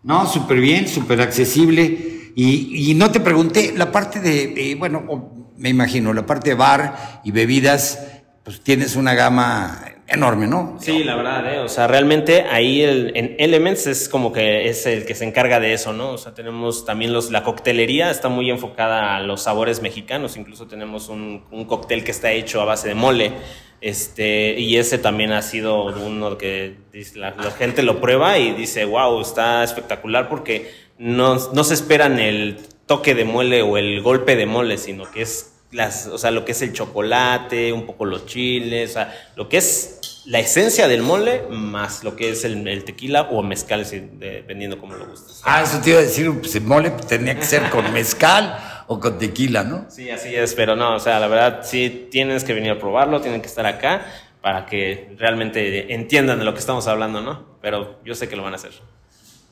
No, 0.02 0.26
súper 0.26 0.60
bien, 0.60 0.88
súper 0.88 1.21
accesible. 1.21 2.32
Y, 2.36 2.95
no 2.95 3.12
te 3.12 3.19
pregunté, 3.19 3.71
la 3.78 3.91
parte 3.91 4.19
de, 4.19 4.76
bueno, 4.80 5.52
me 5.58 5.69
imagino, 5.69 6.12
la 6.12 6.26
parte 6.26 6.50
de 6.50 6.56
bar 6.56 7.21
y 7.23 7.30
bebidas, 7.30 8.16
pues 8.48 8.62
tienes 8.62 8.96
una 8.96 9.14
gama 9.14 9.82
enorme, 10.08 10.48
¿no? 10.48 10.78
Sí, 10.80 11.04
la 11.04 11.18
verdad, 11.18 11.54
¿eh? 11.54 11.60
o 11.60 11.68
sea, 11.68 11.86
realmente 11.86 12.46
ahí 12.50 12.82
el, 12.82 13.12
en 13.14 13.36
Elements 13.40 13.88
es 13.88 14.08
como 14.08 14.32
que 14.32 14.70
es 14.70 14.86
el 14.86 15.06
que 15.06 15.16
se 15.16 15.26
encarga 15.26 15.60
de 15.60 15.74
eso, 15.74 15.92
¿no? 15.92 16.12
O 16.12 16.18
sea, 16.18 16.34
tenemos 16.34 16.86
también 16.86 17.12
los, 17.12 17.30
la 17.30 17.44
coctelería 17.44 18.10
está 18.10 18.30
muy 18.30 18.50
enfocada 18.50 19.18
a 19.18 19.20
los 19.20 19.42
sabores 19.42 19.82
mexicanos, 19.82 20.38
incluso 20.38 20.66
tenemos 20.66 21.10
un, 21.10 21.44
un 21.52 21.66
cóctel 21.66 22.06
que 22.06 22.12
está 22.12 22.32
hecho 22.32 22.62
a 22.62 22.64
base 22.64 22.88
de 22.88 22.96
mole, 22.96 23.34
este, 23.82 24.58
y 24.58 24.78
ese 24.78 24.98
también 24.98 25.34
ha 25.34 25.42
sido 25.42 25.84
uno 25.84 26.38
que 26.38 26.78
la, 27.16 27.34
gente 27.52 27.84
lo 27.84 28.00
prueba 28.00 28.38
y 28.38 28.54
dice, 28.54 28.86
wow, 28.86 29.20
está 29.20 29.62
espectacular 29.62 30.30
porque 30.30 30.72
no, 30.98 31.36
no 31.52 31.64
se 31.66 31.74
esperan 31.74 32.18
el 32.18 32.60
toque 32.86 33.14
de 33.14 33.26
mole 33.26 33.62
o 33.62 33.78
el 33.78 34.02
golpe 34.02 34.38
de 34.38 34.46
mole, 34.46 34.78
sino 34.78 35.12
que 35.12 35.24
es 35.24 35.57
las, 35.71 36.08
o 36.08 36.17
sea, 36.17 36.32
lo 36.32 36.45
que 36.45 36.53
es 36.53 36.62
el 36.62 36.73
chocolate, 36.73 37.73
un 37.73 37.86
poco 37.86 38.06
los 38.06 38.25
chiles, 38.25 38.91
o 38.91 38.93
sea, 38.93 39.32
lo 39.36 39.49
que 39.49 39.58
es 39.58 39.99
la 40.27 40.39
esencia 40.39 40.89
del 40.89 41.03
mole 41.03 41.43
más 41.49 42.03
lo 42.03 42.17
que 42.17 42.30
es 42.30 42.43
el, 42.43 42.84
tequila 42.84 43.23
o 43.23 43.41
mezcal, 43.43 43.86
dependiendo 44.19 44.77
cómo 44.77 44.95
lo 44.95 45.08
gustes. 45.08 45.41
Ah, 45.43 45.63
eso 45.63 45.80
te 45.80 45.91
iba 45.91 45.99
a 45.99 46.01
decir, 46.01 46.32
pues 46.39 46.53
el 46.56 46.63
mole 46.63 46.91
tenía 47.08 47.36
que 47.36 47.45
ser 47.45 47.69
con 47.69 47.91
mezcal 47.93 48.84
o 48.88 48.99
con 48.99 49.17
tequila, 49.17 49.63
¿no? 49.63 49.86
Sí, 49.89 50.10
así 50.10 50.36
es, 50.36 50.53
pero 50.53 50.75
no, 50.75 50.95
o 50.95 50.99
sea, 50.99 51.19
la 51.19 51.27
verdad 51.27 51.62
sí 51.63 52.10
tienes 52.12 52.43
que 52.43 52.53
venir 52.53 52.71
a 52.71 52.80
probarlo, 52.80 53.21
tienen 53.21 53.41
que 53.41 53.47
estar 53.47 53.65
acá 53.65 54.06
para 54.41 54.65
que 54.65 55.15
realmente 55.17 55.93
entiendan 55.93 56.39
de 56.39 56.45
lo 56.45 56.53
que 56.53 56.60
estamos 56.60 56.88
hablando, 56.88 57.21
¿no? 57.21 57.58
Pero 57.62 57.99
yo 58.03 58.13
sé 58.13 58.27
que 58.27 58.36
lo 58.36 58.43
van 58.43 58.53
a 58.53 58.58
hacer. 58.58 58.71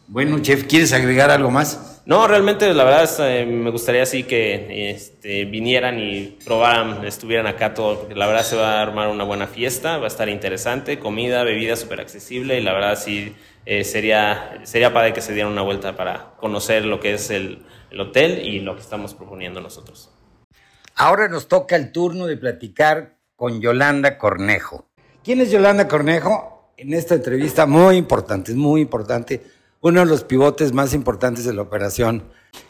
Bueno, 0.08 0.40
chef, 0.40 0.66
¿quieres 0.66 0.92
agregar 0.92 1.32
algo 1.32 1.52
más? 1.52 1.95
No, 2.06 2.28
realmente 2.28 2.72
la 2.76 2.84
verdad 2.84 3.10
eh, 3.28 3.48
me 3.48 3.72
gustaría 3.72 4.04
así 4.04 4.24
que 4.24 4.92
este, 4.92 5.46
vinieran 5.46 5.98
y 6.00 6.38
probaran, 6.46 7.04
estuvieran 7.04 7.48
acá 7.48 7.74
todo, 7.74 8.02
porque 8.02 8.14
la 8.14 8.28
verdad 8.28 8.44
se 8.44 8.56
va 8.56 8.78
a 8.78 8.82
armar 8.84 9.08
una 9.08 9.24
buena 9.24 9.48
fiesta, 9.48 9.98
va 9.98 10.04
a 10.04 10.08
estar 10.08 10.30
interesante, 10.30 11.00
comida, 11.00 11.44
bebida 11.44 11.76
súper 11.76 12.02
accesible 12.02 12.60
y 12.60 12.62
la 12.62 12.74
verdad 12.74 12.96
sí 12.96 13.36
eh, 13.66 13.84
sería, 13.84 14.62
sería 14.66 14.94
padre 14.94 15.14
que 15.14 15.22
se 15.22 15.34
dieran 15.34 15.52
una 15.52 15.64
vuelta 15.64 15.96
para 15.96 16.36
conocer 16.38 16.86
lo 16.86 17.00
que 17.00 17.16
es 17.16 17.32
el, 17.32 17.66
el 17.90 18.00
hotel 18.00 18.40
y 18.46 18.60
lo 18.60 18.76
que 18.76 18.82
estamos 18.82 19.16
proponiendo 19.16 19.60
nosotros. 19.60 20.12
Ahora 20.94 21.28
nos 21.28 21.48
toca 21.48 21.76
el 21.76 21.92
turno 21.92 22.28
de 22.28 22.38
platicar 22.38 23.18
con 23.36 23.62
Yolanda 23.62 24.20
Cornejo. 24.20 24.86
¿Quién 25.24 25.42
es 25.42 25.50
Yolanda 25.50 25.88
Cornejo? 25.88 26.72
En 26.78 26.94
esta 26.94 27.16
entrevista 27.16 27.66
muy 27.66 27.96
importante, 27.96 28.52
es 28.52 28.58
muy 28.58 28.82
importante 28.82 29.42
uno 29.82 30.00
de 30.00 30.06
los 30.06 30.24
pivotes 30.24 30.74
más 30.74 30.94
importantes 30.94 31.46
de 31.46 31.54
la 31.54 31.62
operación, 31.62 32.24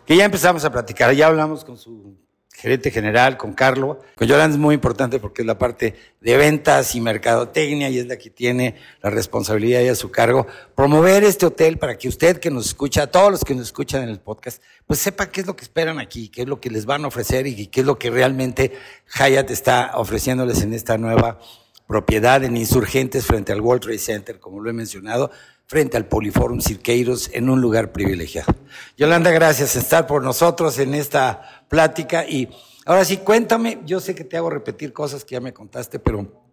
que 0.06 0.16
ya 0.16 0.26
empezamos 0.26 0.66
a 0.66 0.72
platicar, 0.72 1.14
ya 1.14 1.28
hablamos 1.28 1.64
con 1.64 1.78
su 1.78 2.18
gerente 2.56 2.90
general, 2.90 3.38
con 3.38 3.54
Carlos, 3.54 3.98
con 4.16 4.28
Yolanda 4.28 4.56
es 4.56 4.60
muy 4.60 4.76
importante 4.76 5.20
porque 5.20 5.42
es 5.42 5.46
la 5.46 5.58
parte 5.58 5.96
de 6.22 6.38
ventas 6.38 6.96
y 6.96 7.02
mercadotecnia 7.02 7.90
y 7.90 8.00
es 8.00 8.08
la 8.08 8.18
que 8.18 8.30
tiene 8.30 8.76
la 9.02 9.10
responsabilidad 9.10 9.82
y 9.82 9.90
a 9.90 9.96
su 9.96 10.10
cargo, 10.10 10.48
promover 10.74 11.24
este 11.24 11.46
hotel 11.46 11.78
para 11.78 11.98
que 11.98 12.08
usted 12.08 12.40
que 12.40 12.50
nos 12.50 12.68
escucha, 12.68 13.08
todos 13.08 13.32
los 13.32 13.44
que 13.44 13.56
nos 13.56 13.66
escuchan 13.66 14.04
en 14.04 14.10
el 14.10 14.20
podcast, 14.20 14.64
pues 14.88 15.00
sepa 15.00 15.30
qué 15.30 15.42
es 15.42 15.48
lo 15.48 15.56
que 15.56 15.64
esperan 15.66 16.00
aquí, 16.00 16.30
qué 16.30 16.44
es 16.44 16.48
lo 16.48 16.62
que 16.62 16.70
les 16.70 16.86
van 16.86 17.04
a 17.04 17.08
ofrecer 17.10 17.46
y 17.46 17.68
qué 17.68 17.82
es 17.82 17.86
lo 17.86 18.00
que 18.00 18.10
realmente 18.10 18.72
Hyatt 19.14 19.52
está 19.52 19.92
ofreciéndoles 19.96 20.62
en 20.62 20.74
esta 20.74 20.98
nueva 20.98 21.40
propiedad 21.88 22.44
en 22.44 22.58
Insurgentes 22.58 23.26
frente 23.26 23.52
al 23.52 23.62
World 23.62 23.84
Trade 23.84 24.00
Center, 24.00 24.40
como 24.40 24.62
lo 24.62 24.70
he 24.70 24.74
mencionado, 24.74 25.30
frente 25.68 25.98
al 25.98 26.06
Poliforum 26.08 26.62
Cirqueiros 26.62 27.30
en 27.34 27.50
un 27.50 27.62
lugar 27.62 27.92
privilegiado. 27.92 28.54
Yolanda, 28.98 29.32
gracias 29.32 29.74
por 29.74 29.82
estar 29.82 30.08
por 30.08 30.24
nosotros 30.24 30.78
en 30.80 30.94
esta 30.94 31.66
plática 31.70 32.26
y 32.28 32.50
ahora 32.86 33.04
sí, 33.06 33.18
cuéntame, 33.18 33.80
yo 33.86 34.00
sé 34.00 34.16
que 34.16 34.24
te 34.24 34.38
hago 34.38 34.50
repetir 34.50 34.94
cosas 34.94 35.26
que 35.26 35.34
ya 35.34 35.42
me 35.42 35.54
contaste, 35.54 36.00
pero 36.00 36.46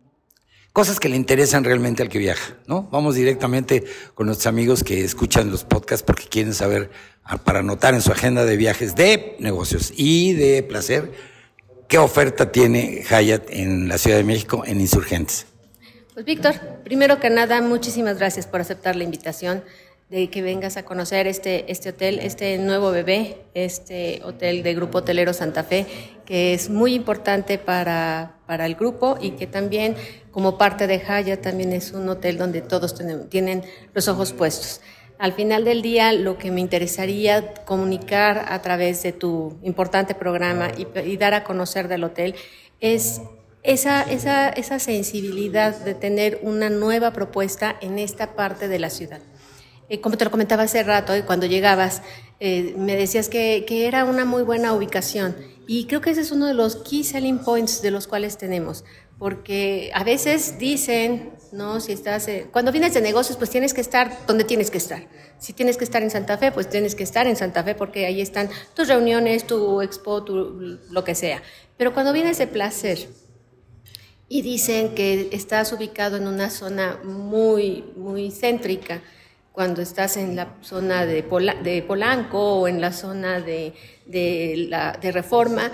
cosas 0.73 0.99
que 0.99 1.09
le 1.09 1.17
interesan 1.17 1.65
realmente 1.65 2.03
al 2.03 2.09
que 2.09 2.19
viaja, 2.19 2.57
¿no? 2.67 2.89
Vamos 2.91 3.15
directamente 3.15 3.85
con 4.15 4.27
nuestros 4.27 4.47
amigos 4.47 4.83
que 4.83 5.05
escuchan 5.05 5.51
los 5.51 5.65
podcasts 5.65 6.03
porque 6.03 6.25
quieren 6.25 6.55
saber, 6.55 6.91
ah, 7.25 7.37
para 7.37 7.59
anotar 7.59 7.95
en 7.95 8.01
su 8.01 8.11
agenda 8.11 8.45
de 8.45 8.57
viajes 8.57 8.95
de 8.95 9.37
negocios 9.39 9.93
y 9.95 10.33
de 10.33 10.63
placer, 10.63 11.13
qué 11.89 11.99
oferta 11.99 12.51
tiene 12.51 13.05
Hyatt 13.09 13.51
en 13.51 13.89
la 13.89 13.99
Ciudad 13.99 14.17
de 14.17 14.25
México 14.25 14.63
en 14.65 14.81
Insurgentes. 14.81 15.52
Pues 16.15 16.27
Víctor, 16.27 16.57
primero 16.85 17.19
que 17.21 17.31
nada, 17.31 17.63
muchísimas 17.63 18.19
gracias 18.19 18.47
por 18.47 18.61
aceptar 18.61 18.97
la 18.97 19.05
invitación 19.05 19.65
de 20.11 20.29
que 20.29 20.43
vengas 20.43 20.77
a 20.77 20.85
conocer 20.85 21.27
este, 21.27 21.73
este 21.73 21.89
hotel, 21.89 22.19
este 22.19 22.59
nuevo 22.59 22.91
bebé, 22.91 23.47
este 23.55 24.21
hotel 24.23 24.63
de 24.63 24.75
Grupo 24.75 24.99
Hotelero 24.99 25.33
Santa 25.33 25.65
Fe, 25.65 25.87
que 26.27 26.53
es 26.53 26.69
muy 26.69 26.93
importante 26.93 27.57
para, 27.57 28.35
para 28.47 28.67
el 28.67 28.75
grupo 28.75 29.17
y 29.23 29.31
que 29.31 29.47
también 29.47 29.97
como 30.31 30.59
parte 30.59 30.87
de 30.87 31.01
Jaya 31.01 31.41
también 31.41 31.73
es 31.73 31.93
un 31.93 32.07
hotel 32.11 32.37
donde 32.37 32.61
todos 32.61 32.95
tienen 33.31 33.63
los 33.95 34.07
ojos 34.07 34.35
puestos. 34.35 34.83
Al 35.19 35.33
final 35.33 35.65
del 35.65 35.81
día, 35.81 36.13
lo 36.13 36.37
que 36.37 36.51
me 36.51 36.61
interesaría 36.61 37.55
comunicar 37.65 38.45
a 38.51 38.61
través 38.61 39.03
de 39.03 39.13
tu 39.13 39.59
importante 39.63 40.15
programa 40.15 40.73
y, 40.77 40.87
y 41.09 41.17
dar 41.17 41.33
a 41.33 41.43
conocer 41.43 41.89
del 41.89 42.05
hotel 42.05 42.35
es 42.81 43.23
esa, 43.63 44.03
esa, 44.03 44.49
esa 44.49 44.79
sensibilidad 44.79 45.77
de 45.77 45.95
tener 45.95 46.41
una 46.43 46.69
nueva 46.69 47.13
propuesta 47.13 47.77
en 47.81 47.99
esta 47.99 48.35
parte 48.35 48.69
de 48.69 48.79
la 48.79 48.91
ciudad. 48.91 49.21
Eh, 49.89 50.01
como 50.01 50.17
te 50.17 50.25
lo 50.25 50.31
comentaba 50.31 50.65
hace 50.65 50.83
rato, 50.83 51.15
eh, 51.15 51.25
cuando 51.25 51.47
llegabas, 51.47 52.03
eh, 52.41 52.75
me 52.77 52.97
decías 52.97 53.29
que, 53.29 53.65
que, 53.67 53.87
era 53.87 54.05
una 54.05 54.25
muy 54.25 54.43
buena 54.43 54.73
ubicación. 54.73 55.37
Y 55.67 55.87
creo 55.87 56.01
que 56.01 56.11
ese 56.11 56.23
es 56.23 56.33
uno 56.33 56.47
de 56.47 56.55
los 56.55 56.77
key 56.77 57.05
selling 57.05 57.39
points 57.39 57.83
de 57.83 57.91
los 57.91 58.07
cuales 58.07 58.37
tenemos. 58.37 58.85
Porque 59.19 59.93
a 59.95 60.03
veces 60.03 60.59
dicen, 60.59 61.31
¿no? 61.53 61.79
Si 61.79 61.93
estás, 61.93 62.27
cuando 62.51 62.73
vienes 62.73 62.95
de 62.95 63.01
negocios, 63.01 63.39
pues 63.39 63.51
tienes 63.51 63.73
que 63.73 63.81
estar 63.81 64.27
donde 64.27 64.43
tienes 64.43 64.71
que 64.71 64.79
estar. 64.79 65.07
Si 65.39 65.53
tienes 65.53 65.77
que 65.77 65.85
estar 65.85 66.03
en 66.03 66.11
Santa 66.11 66.39
Fe, 66.39 66.51
pues 66.51 66.69
tienes 66.69 66.97
que 66.97 67.05
estar 67.05 67.29
en 67.29 67.37
Santa 67.37 67.63
Fe 67.63 67.77
porque 67.77 68.07
ahí 68.07 68.21
están 68.21 68.49
tus 68.75 68.89
reuniones, 68.89 69.47
tu 69.47 69.81
expo, 69.81 70.25
tu, 70.25 70.79
lo 70.91 71.05
que 71.05 71.15
sea. 71.15 71.43
Pero 71.77 71.95
cuando 71.95 72.13
vienes 72.13 72.39
de 72.39 72.49
placer, 72.49 73.09
y 74.33 74.41
dicen 74.41 74.95
que 74.95 75.29
estás 75.33 75.75
ubicado 75.75 76.17
en 76.17 76.27
una 76.27 76.49
zona 76.49 76.99
muy, 77.05 77.85
muy 77.97 78.31
céntrica, 78.31 79.03
cuando 79.53 79.83
estás 79.83 80.17
en 80.17 80.37
la 80.37 80.57
zona 80.63 81.05
de, 81.05 81.21
de 81.63 81.83
Polanco 81.83 82.61
o 82.61 82.67
en 82.67 82.81
la 82.81 82.93
zona 82.95 83.43
de, 83.43 83.75
de, 84.07 84.69
la, 84.71 84.93
de 84.99 85.13
Reforma, 85.13 85.71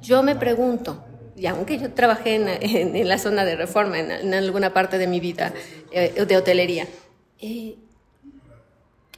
yo 0.00 0.22
me 0.22 0.36
pregunto, 0.36 1.04
y 1.36 1.44
aunque 1.48 1.76
yo 1.76 1.92
trabajé 1.92 2.36
en, 2.36 2.48
en, 2.96 3.06
la 3.06 3.18
zona 3.18 3.44
de 3.44 3.56
Reforma 3.56 3.98
en, 3.98 4.32
alguna 4.32 4.72
parte 4.72 4.96
de 4.96 5.06
mi 5.06 5.20
vida 5.20 5.52
eh, 5.90 6.24
de 6.26 6.36
hotelería, 6.38 6.88
eh, 7.42 7.76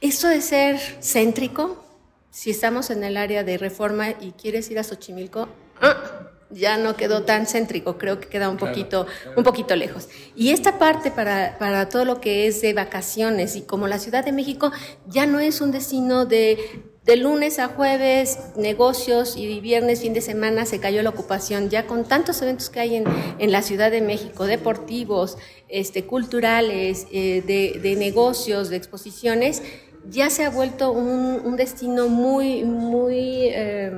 ¿eso 0.01 0.27
de 0.27 0.41
ser 0.41 0.77
céntrico? 1.01 1.81
Si 2.29 2.51
estamos 2.51 2.89
en 2.89 3.05
el 3.05 3.15
área 3.15 3.45
de 3.45 3.57
Reforma 3.57 4.09
y 4.19 4.33
quieres 4.33 4.69
ir 4.69 4.79
a 4.79 4.83
Xochimilco, 4.83 5.47
¡ah! 5.79 6.30
Ya 6.53 6.77
no 6.77 6.95
quedó 6.95 7.23
tan 7.23 7.45
céntrico, 7.45 7.97
creo 7.97 8.19
que 8.19 8.27
queda 8.27 8.49
un 8.49 8.57
poquito, 8.57 9.07
un 9.35 9.43
poquito 9.43 9.75
lejos. 9.75 10.09
Y 10.35 10.51
esta 10.51 10.79
parte 10.79 11.11
para, 11.11 11.57
para 11.57 11.89
todo 11.89 12.05
lo 12.05 12.21
que 12.21 12.47
es 12.47 12.61
de 12.61 12.73
vacaciones 12.73 13.55
y 13.55 13.61
como 13.61 13.87
la 13.87 13.99
Ciudad 13.99 14.23
de 14.25 14.31
México 14.31 14.71
ya 15.07 15.25
no 15.25 15.39
es 15.39 15.61
un 15.61 15.71
destino 15.71 16.25
de, 16.25 16.57
de 17.03 17.15
lunes 17.15 17.57
a 17.57 17.67
jueves, 17.67 18.37
negocios 18.55 19.35
y 19.35 19.59
viernes, 19.59 20.01
fin 20.01 20.13
de 20.13 20.21
semana 20.21 20.65
se 20.65 20.79
cayó 20.79 21.01
la 21.01 21.09
ocupación, 21.09 21.69
ya 21.69 21.87
con 21.87 22.03
tantos 22.05 22.41
eventos 22.41 22.69
que 22.69 22.79
hay 22.79 22.95
en, 22.95 23.05
en 23.39 23.51
la 23.51 23.63
Ciudad 23.63 23.89
de 23.89 24.01
México, 24.01 24.45
deportivos, 24.45 25.37
este, 25.67 26.05
culturales, 26.05 27.07
eh, 27.11 27.43
de, 27.45 27.79
de, 27.81 27.95
negocios, 27.95 28.69
de 28.69 28.75
exposiciones, 28.75 29.63
ya 30.09 30.29
se 30.29 30.45
ha 30.45 30.49
vuelto 30.49 30.91
un, 30.91 31.41
un 31.43 31.55
destino 31.55 32.07
muy, 32.07 32.63
muy, 32.63 33.47
eh, 33.49 33.91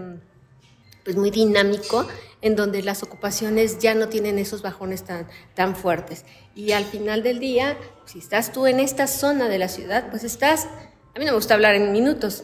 pues 1.03 1.17
muy 1.17 1.29
dinámico 1.29 2.05
en 2.43 2.57
donde 2.57 2.83
las 2.83 3.03
ocupaciones 3.03 3.79
ya 3.79 3.95
no 3.95 4.09
tienen 4.09 4.37
esos 4.37 4.61
bajones 4.61 5.03
tan, 5.03 5.27
tan 5.55 5.77
fuertes. 5.77 6.25
Y 6.53 6.73
al 6.73 6.83
final 6.83 7.23
del 7.23 7.39
día, 7.39 7.77
si 8.05 8.19
estás 8.19 8.51
tú 8.51 8.67
en 8.67 8.81
esta 8.81 9.07
zona 9.07 9.47
de 9.47 9.57
la 9.57 9.69
ciudad, 9.69 10.09
pues 10.09 10.25
estás, 10.25 10.65
a 10.65 11.19
mí 11.19 11.25
no 11.25 11.31
me 11.31 11.37
gusta 11.37 11.53
hablar 11.53 11.73
en 11.75 11.93
minutos, 11.93 12.43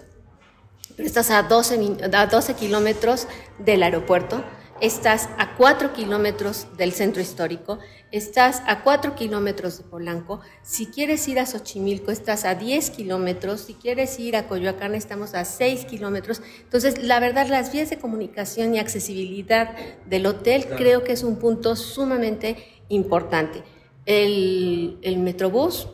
pero 0.96 1.06
estás 1.06 1.30
a 1.32 1.44
12, 1.44 1.98
a 2.14 2.26
12 2.28 2.54
kilómetros 2.54 3.28
del 3.58 3.84
aeropuerto, 3.84 4.42
estás 4.80 5.28
a 5.38 5.58
4 5.58 5.92
kilómetros 5.92 6.68
del 6.78 6.94
centro 6.94 7.22
histórico, 7.22 7.80
estás 8.12 8.62
a 8.66 8.84
4 8.84 9.16
kilómetros 9.16 9.78
de 9.78 9.84
Polanco, 9.84 10.42
si 10.64 10.88
quieres 10.88 11.28
ir 11.28 11.40
a 11.40 11.46
Xochimilco 11.46 12.12
estás 12.12 12.46
a 12.46 12.56
10 12.56 12.90
kilómetros, 12.90 13.62
si 13.62 13.74
quieres 13.74 14.20
ir 14.20 14.36
a 14.36 14.48
Coyoacán 14.48 14.96
estamos 14.96 15.34
a 15.36 15.46
6 15.46 15.86
kilómetros. 15.86 16.42
Entonces, 16.64 17.04
la 17.04 17.20
verdad, 17.20 17.48
las 17.48 17.72
vías 17.72 17.90
de 17.90 17.98
comunicación 17.98 18.76
y 18.76 18.80
accesibilidad 18.80 19.76
del 20.06 20.26
hotel 20.26 20.68
creo 20.76 21.04
que 21.04 21.14
es 21.14 21.24
un 21.24 21.38
punto 21.38 21.76
sumamente 21.76 22.58
importante. 22.90 23.64
El, 24.06 24.98
el 25.02 25.18
Metrobús 25.18 25.88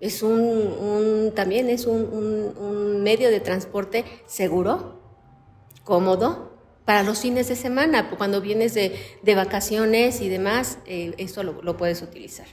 es 0.00 0.22
un, 0.22 0.40
un 0.40 1.32
también 1.34 1.70
es 1.70 1.86
un, 1.86 2.02
un, 2.02 2.58
un 2.58 3.02
medio 3.02 3.30
de 3.30 3.40
transporte 3.40 4.04
seguro, 4.26 5.00
cómodo, 5.84 6.53
para 6.84 7.02
los 7.02 7.20
fines 7.20 7.48
de 7.48 7.56
semana, 7.56 8.10
cuando 8.10 8.40
vienes 8.40 8.74
de, 8.74 8.94
de 9.22 9.34
vacaciones 9.34 10.20
y 10.20 10.28
demás, 10.28 10.78
eh, 10.86 11.14
esto 11.18 11.42
lo, 11.42 11.62
lo, 11.62 11.76
puedes 11.76 12.02
utilizar. 12.02 12.46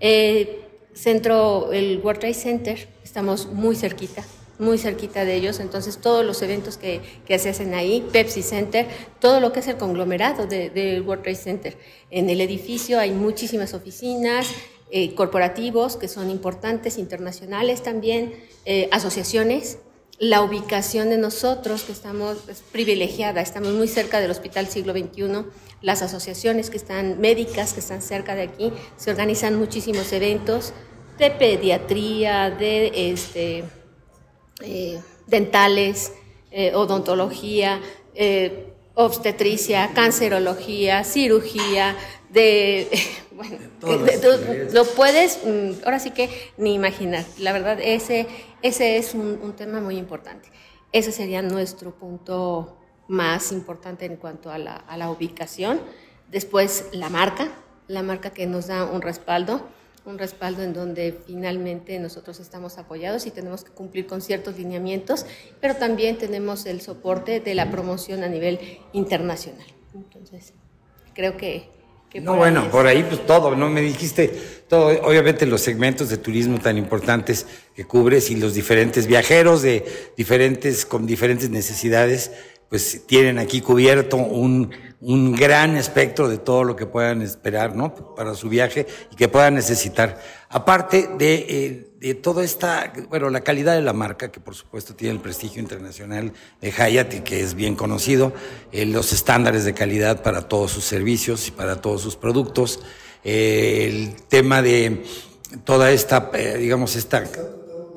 Eh, 0.00 0.64
centro, 0.94 1.72
el 1.72 2.00
World 2.02 2.20
Trade 2.20 2.34
Center, 2.34 2.88
estamos 3.04 3.46
muy 3.46 3.76
cerquita, 3.76 4.24
muy 4.58 4.78
cerquita 4.78 5.24
de 5.24 5.36
ellos, 5.36 5.60
entonces 5.60 5.98
todos 5.98 6.24
los 6.24 6.42
eventos 6.42 6.76
que, 6.76 7.00
que, 7.24 7.38
se 7.38 7.50
hacen 7.50 7.74
ahí, 7.74 8.04
Pepsi 8.12 8.42
Center, 8.42 8.86
todo 9.20 9.38
lo 9.38 9.52
que 9.52 9.60
es 9.60 9.68
el 9.68 9.76
conglomerado 9.76 10.46
del 10.46 10.74
de 10.74 11.00
World 11.00 11.22
Trade 11.22 11.36
Center. 11.36 11.78
En 12.10 12.28
el 12.30 12.40
edificio 12.40 12.98
hay 12.98 13.12
muchísimas 13.12 13.74
oficinas, 13.74 14.48
eh, 14.90 15.14
corporativos 15.14 15.96
que 15.96 16.08
son 16.08 16.30
importantes, 16.30 16.96
internacionales 16.96 17.82
también, 17.82 18.32
eh, 18.64 18.88
asociaciones, 18.90 19.78
la 20.18 20.42
ubicación 20.42 21.10
de 21.10 21.18
nosotros, 21.18 21.84
que 21.84 21.92
estamos 21.92 22.38
privilegiada, 22.72 23.40
estamos 23.40 23.72
muy 23.72 23.86
cerca 23.88 24.20
del 24.20 24.30
Hospital 24.30 24.66
Siglo 24.66 24.92
XXI, 24.92 25.44
las 25.80 26.02
asociaciones 26.02 26.70
que 26.70 26.76
están 26.76 27.20
médicas, 27.20 27.72
que 27.72 27.80
están 27.80 28.02
cerca 28.02 28.34
de 28.34 28.42
aquí, 28.42 28.72
se 28.96 29.10
organizan 29.10 29.56
muchísimos 29.56 30.12
eventos 30.12 30.72
de 31.18 31.30
pediatría, 31.30 32.50
de 32.50 33.10
este, 33.12 33.64
eh, 34.60 35.00
dentales, 35.26 36.12
eh, 36.50 36.74
odontología, 36.74 37.80
eh, 38.14 38.72
obstetricia, 39.00 39.92
cancerología, 39.94 41.04
cirugía, 41.04 41.94
de, 42.30 42.90
bueno, 43.30 43.56
lo 44.72 44.84
puedes, 44.84 45.38
mm, 45.44 45.84
ahora 45.84 46.00
sí 46.00 46.10
que 46.10 46.28
ni 46.56 46.74
imaginar. 46.74 47.24
La 47.38 47.52
verdad, 47.52 47.78
ese, 47.80 48.26
ese 48.60 48.96
es 48.96 49.14
un, 49.14 49.54
tema 49.56 49.80
muy 49.80 49.96
importante. 49.96 50.50
Ese 50.90 51.12
sería 51.12 51.42
nuestro 51.42 51.94
punto 51.94 52.76
más 53.06 53.52
importante 53.52 54.04
en 54.04 54.16
cuanto 54.16 54.50
a 54.50 54.58
la, 54.58 54.74
a 54.74 54.96
la 54.96 55.12
ubicación. 55.12 55.80
Después, 56.28 56.86
la 56.90 57.08
marca, 57.08 57.52
la 57.86 58.02
marca 58.02 58.30
que 58.30 58.46
nos 58.46 58.66
da 58.66 58.84
un 58.84 59.00
respaldo 59.00 59.62
un 60.08 60.18
respaldo 60.18 60.62
en 60.62 60.72
donde 60.72 61.14
finalmente 61.26 61.98
nosotros 61.98 62.40
estamos 62.40 62.78
apoyados 62.78 63.26
y 63.26 63.30
tenemos 63.30 63.62
que 63.62 63.70
cumplir 63.70 64.06
con 64.06 64.22
ciertos 64.22 64.56
lineamientos, 64.56 65.26
pero 65.60 65.76
también 65.76 66.16
tenemos 66.16 66.66
el 66.66 66.80
soporte 66.80 67.40
de 67.40 67.54
la 67.54 67.70
promoción 67.70 68.24
a 68.24 68.28
nivel 68.28 68.58
internacional. 68.92 69.66
Entonces, 69.94 70.54
creo 71.14 71.36
que... 71.36 71.68
no, 72.22 72.36
bueno, 72.36 72.70
por 72.70 72.86
ahí 72.86 73.04
pues 73.04 73.24
todo, 73.26 73.54
¿no? 73.54 73.68
Me 73.68 73.82
dijiste 73.82 74.28
todo, 74.66 74.88
obviamente 75.02 75.44
los 75.44 75.60
segmentos 75.60 76.08
de 76.08 76.16
turismo 76.16 76.58
tan 76.58 76.78
importantes 76.78 77.46
que 77.76 77.84
cubres 77.84 78.30
y 78.30 78.36
los 78.36 78.54
diferentes 78.54 79.06
viajeros 79.06 79.60
de 79.62 79.84
diferentes, 80.16 80.86
con 80.86 81.06
diferentes 81.06 81.50
necesidades, 81.50 82.32
pues 82.70 83.06
tienen 83.06 83.38
aquí 83.38 83.60
cubierto 83.60 84.16
un, 84.16 84.70
un 85.00 85.32
gran 85.32 85.76
espectro 85.76 86.28
de 86.28 86.38
todo 86.38 86.64
lo 86.64 86.74
que 86.74 86.86
puedan 86.86 87.22
esperar, 87.22 87.76
¿no? 87.76 87.94
Para 88.16 88.34
su 88.34 88.48
viaje 88.48 88.86
y 89.12 89.16
que 89.16 89.28
puedan 89.28 89.54
necesitar. 89.54 90.20
Aparte 90.48 91.08
de, 91.18 91.46
eh, 91.48 91.90
de 92.00 92.14
toda 92.14 92.42
esta, 92.42 92.92
bueno, 93.08 93.30
la 93.30 93.42
calidad 93.42 93.74
de 93.74 93.82
la 93.82 93.92
marca, 93.92 94.32
que 94.32 94.40
por 94.40 94.56
supuesto 94.56 94.96
tiene 94.96 95.14
el 95.14 95.20
prestigio 95.20 95.62
internacional 95.62 96.32
de 96.60 96.72
Hyatt 96.72 97.14
y 97.14 97.20
que 97.20 97.42
es 97.42 97.54
bien 97.54 97.76
conocido, 97.76 98.32
eh, 98.72 98.86
los 98.86 99.12
estándares 99.12 99.64
de 99.64 99.74
calidad 99.74 100.22
para 100.22 100.48
todos 100.48 100.72
sus 100.72 100.84
servicios 100.84 101.46
y 101.46 101.52
para 101.52 101.80
todos 101.80 102.02
sus 102.02 102.16
productos, 102.16 102.80
eh, 103.22 103.86
el 103.88 104.16
tema 104.26 104.62
de 104.62 105.04
toda 105.64 105.92
esta, 105.92 106.30
digamos, 106.58 106.96
esta 106.96 107.24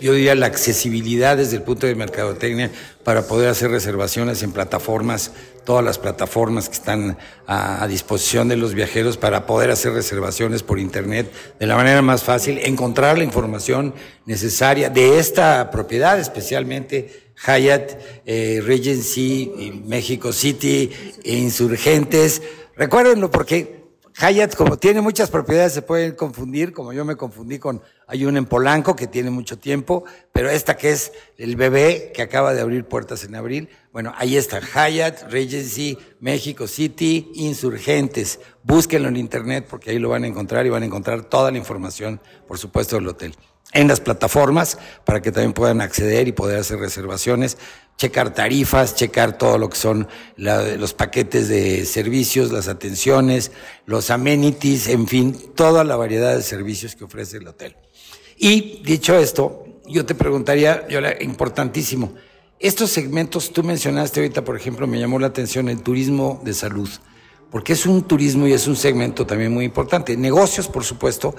yo 0.01 0.13
diría 0.13 0.35
la 0.35 0.47
accesibilidad 0.47 1.37
desde 1.37 1.57
el 1.57 1.61
punto 1.61 1.85
de 1.85 1.95
mercadotecnia 1.95 2.71
para 3.03 3.27
poder 3.27 3.49
hacer 3.49 3.69
reservaciones 3.69 4.41
en 4.41 4.51
plataformas, 4.51 5.31
todas 5.63 5.85
las 5.85 5.99
plataformas 5.99 6.67
que 6.67 6.75
están 6.75 7.17
a, 7.45 7.87
disposición 7.87 8.47
de 8.47 8.57
los 8.57 8.73
viajeros 8.73 9.17
para 9.17 9.45
poder 9.45 9.69
hacer 9.69 9.93
reservaciones 9.93 10.63
por 10.63 10.79
internet 10.79 11.31
de 11.59 11.67
la 11.67 11.75
manera 11.75 12.01
más 12.01 12.23
fácil, 12.23 12.57
encontrar 12.63 13.17
la 13.17 13.23
información 13.23 13.93
necesaria 14.25 14.89
de 14.89 15.19
esta 15.19 15.69
propiedad, 15.69 16.19
especialmente 16.19 17.31
Hyatt, 17.45 17.91
eh, 18.25 18.61
Regency, 18.65 19.81
México 19.85 20.33
City, 20.33 20.91
Insurgentes. 21.23 22.41
Recuérdenlo 22.75 23.29
porque 23.29 23.80
Hyatt, 24.19 24.55
como 24.55 24.77
tiene 24.77 25.01
muchas 25.01 25.29
propiedades, 25.29 25.73
se 25.73 25.81
pueden 25.81 26.15
confundir, 26.15 26.73
como 26.73 26.93
yo 26.93 27.05
me 27.05 27.15
confundí 27.15 27.59
con, 27.59 27.81
hay 28.07 28.25
una 28.25 28.39
en 28.39 28.45
Polanco 28.45 28.95
que 28.95 29.07
tiene 29.07 29.29
mucho 29.29 29.57
tiempo, 29.57 30.03
pero 30.33 30.49
esta 30.49 30.75
que 30.75 30.91
es 30.91 31.13
el 31.37 31.55
bebé 31.55 32.11
que 32.13 32.21
acaba 32.21 32.53
de 32.53 32.61
abrir 32.61 32.85
puertas 32.85 33.23
en 33.23 33.35
abril, 33.35 33.69
bueno, 33.93 34.13
ahí 34.17 34.37
está, 34.37 34.59
Hyatt, 34.59 35.31
Regency, 35.31 35.97
México 36.19 36.67
City, 36.67 37.31
Insurgentes. 37.35 38.39
Búsquenlo 38.63 39.09
en 39.09 39.17
internet 39.17 39.65
porque 39.69 39.91
ahí 39.91 39.99
lo 39.99 40.09
van 40.09 40.23
a 40.23 40.27
encontrar 40.27 40.65
y 40.65 40.69
van 40.69 40.83
a 40.83 40.85
encontrar 40.85 41.23
toda 41.23 41.51
la 41.51 41.57
información, 41.57 42.21
por 42.47 42.57
supuesto, 42.57 42.95
del 42.95 43.07
hotel. 43.07 43.35
En 43.73 43.87
las 43.87 44.01
plataformas 44.01 44.77
para 45.05 45.21
que 45.21 45.31
también 45.31 45.53
puedan 45.53 45.79
acceder 45.79 46.27
y 46.27 46.33
poder 46.33 46.59
hacer 46.59 46.79
reservaciones 46.79 47.57
checar 48.01 48.33
tarifas, 48.33 48.95
checar 48.95 49.37
todo 49.37 49.59
lo 49.59 49.69
que 49.69 49.77
son 49.77 50.07
los 50.35 50.93
paquetes 50.95 51.47
de 51.49 51.85
servicios, 51.85 52.51
las 52.51 52.67
atenciones, 52.67 53.51
los 53.85 54.09
amenities, 54.09 54.87
en 54.87 55.07
fin, 55.07 55.37
toda 55.53 55.83
la 55.83 55.95
variedad 55.95 56.35
de 56.35 56.41
servicios 56.41 56.95
que 56.95 57.03
ofrece 57.03 57.37
el 57.37 57.47
hotel. 57.47 57.75
Y 58.37 58.81
dicho 58.83 59.15
esto, 59.15 59.65
yo 59.87 60.03
te 60.03 60.15
preguntaría, 60.15 60.87
yo 60.87 60.99
importantísimo, 61.19 62.15
estos 62.59 62.89
segmentos, 62.89 63.53
tú 63.53 63.61
mencionaste 63.61 64.21
ahorita, 64.21 64.43
por 64.43 64.55
ejemplo, 64.55 64.87
me 64.87 64.99
llamó 64.99 65.19
la 65.19 65.27
atención 65.27 65.69
el 65.69 65.83
turismo 65.83 66.41
de 66.43 66.55
salud, 66.55 66.89
porque 67.51 67.73
es 67.73 67.85
un 67.85 68.01
turismo 68.07 68.47
y 68.47 68.53
es 68.53 68.65
un 68.65 68.77
segmento 68.77 69.27
también 69.27 69.53
muy 69.53 69.65
importante. 69.65 70.17
Negocios, 70.17 70.67
por 70.67 70.83
supuesto, 70.83 71.35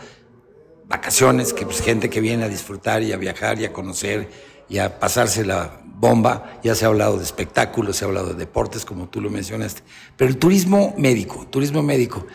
vacaciones, 0.93 1.55
que 1.55 1.65
pues 1.65 1.81
gente 1.81 2.11
que 2.11 2.21
viene 2.21 2.45
a 2.45 2.49
disfrutar 2.51 3.03
y 3.03 3.13
a 3.13 3.17
viajar 3.17 3.59
y 3.59 3.65
a 3.65 3.73
conocer 3.73 4.29
y 4.69 4.77
a 4.77 5.01
pasarse 5.01 5.43
la 5.43 5.81
bomba, 5.87 6.61
ya 6.63 6.75
se 6.75 6.85
ha 6.85 6.89
hablado 6.89 7.17
de 7.17 7.25
espectáculos, 7.25 7.97
se 7.97 8.05
ha 8.05 8.09
hablado 8.09 8.29
de 8.29 8.35
deportes, 8.35 8.85
como 8.85 9.09
tú 9.09 9.23
lo 9.23 9.31
mencionaste, 9.31 9.81
pero 10.19 10.29
el 10.29 10.37
turismo 10.37 10.95
médico, 10.99 11.47
turismo 11.49 11.83
médico, 11.83 12.27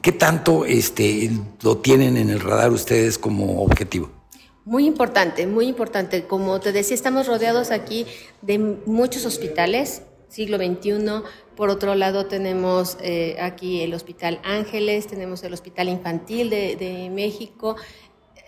¿qué 0.00 0.12
tanto 0.12 0.64
este, 0.64 1.30
lo 1.62 1.78
tienen 1.78 2.16
en 2.16 2.30
el 2.30 2.40
radar 2.40 2.72
ustedes 2.72 3.18
como 3.18 3.62
objetivo? 3.62 4.10
Muy 4.64 4.86
importante, 4.86 5.46
muy 5.46 5.66
importante. 5.66 6.26
Como 6.26 6.60
te 6.60 6.72
decía, 6.72 6.94
estamos 6.94 7.26
rodeados 7.26 7.70
aquí 7.70 8.06
de 8.40 8.58
muchos 8.58 9.26
hospitales, 9.26 10.02
siglo 10.28 10.56
XXI. 10.56 11.24
Por 11.56 11.68
otro 11.68 11.94
lado, 11.94 12.26
tenemos 12.26 12.96
eh, 13.00 13.36
aquí 13.40 13.82
el 13.82 13.92
Hospital 13.92 14.40
Ángeles, 14.42 15.06
tenemos 15.06 15.42
el 15.42 15.52
Hospital 15.52 15.88
Infantil 15.88 16.48
de, 16.48 17.10
México, 17.12 17.76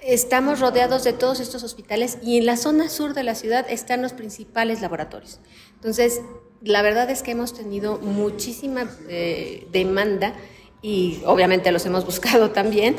estamos 0.03 0.61
rodeados 0.61 1.05
de 1.05 1.13
todos 1.13 1.41
estos 1.41 1.63
hospitales 1.65 2.19
y 2.23 2.39
en 2.39 2.47
la 2.47 2.57
zona 2.57 2.89
sur 2.89 3.15
de 3.15 3.23
la 3.23 3.35
ciudad 3.35 3.67
están 3.69 4.01
los 4.01 4.15
principales 4.15 4.81
laboratorios. 4.81 5.41
Entonces, 5.75 6.23
la 6.63 6.81
verdad 6.83 7.11
es 7.11 7.23
que 7.23 7.33
hemos 7.33 7.55
tenido 7.55 7.99
muchísima 7.99 8.91
eh, 9.09 9.67
demanda 9.71 10.35
y 10.81 11.21
obviamente 11.27 11.73
los 11.73 11.85
hemos 11.85 12.07
buscado 12.07 12.53
también 12.53 12.97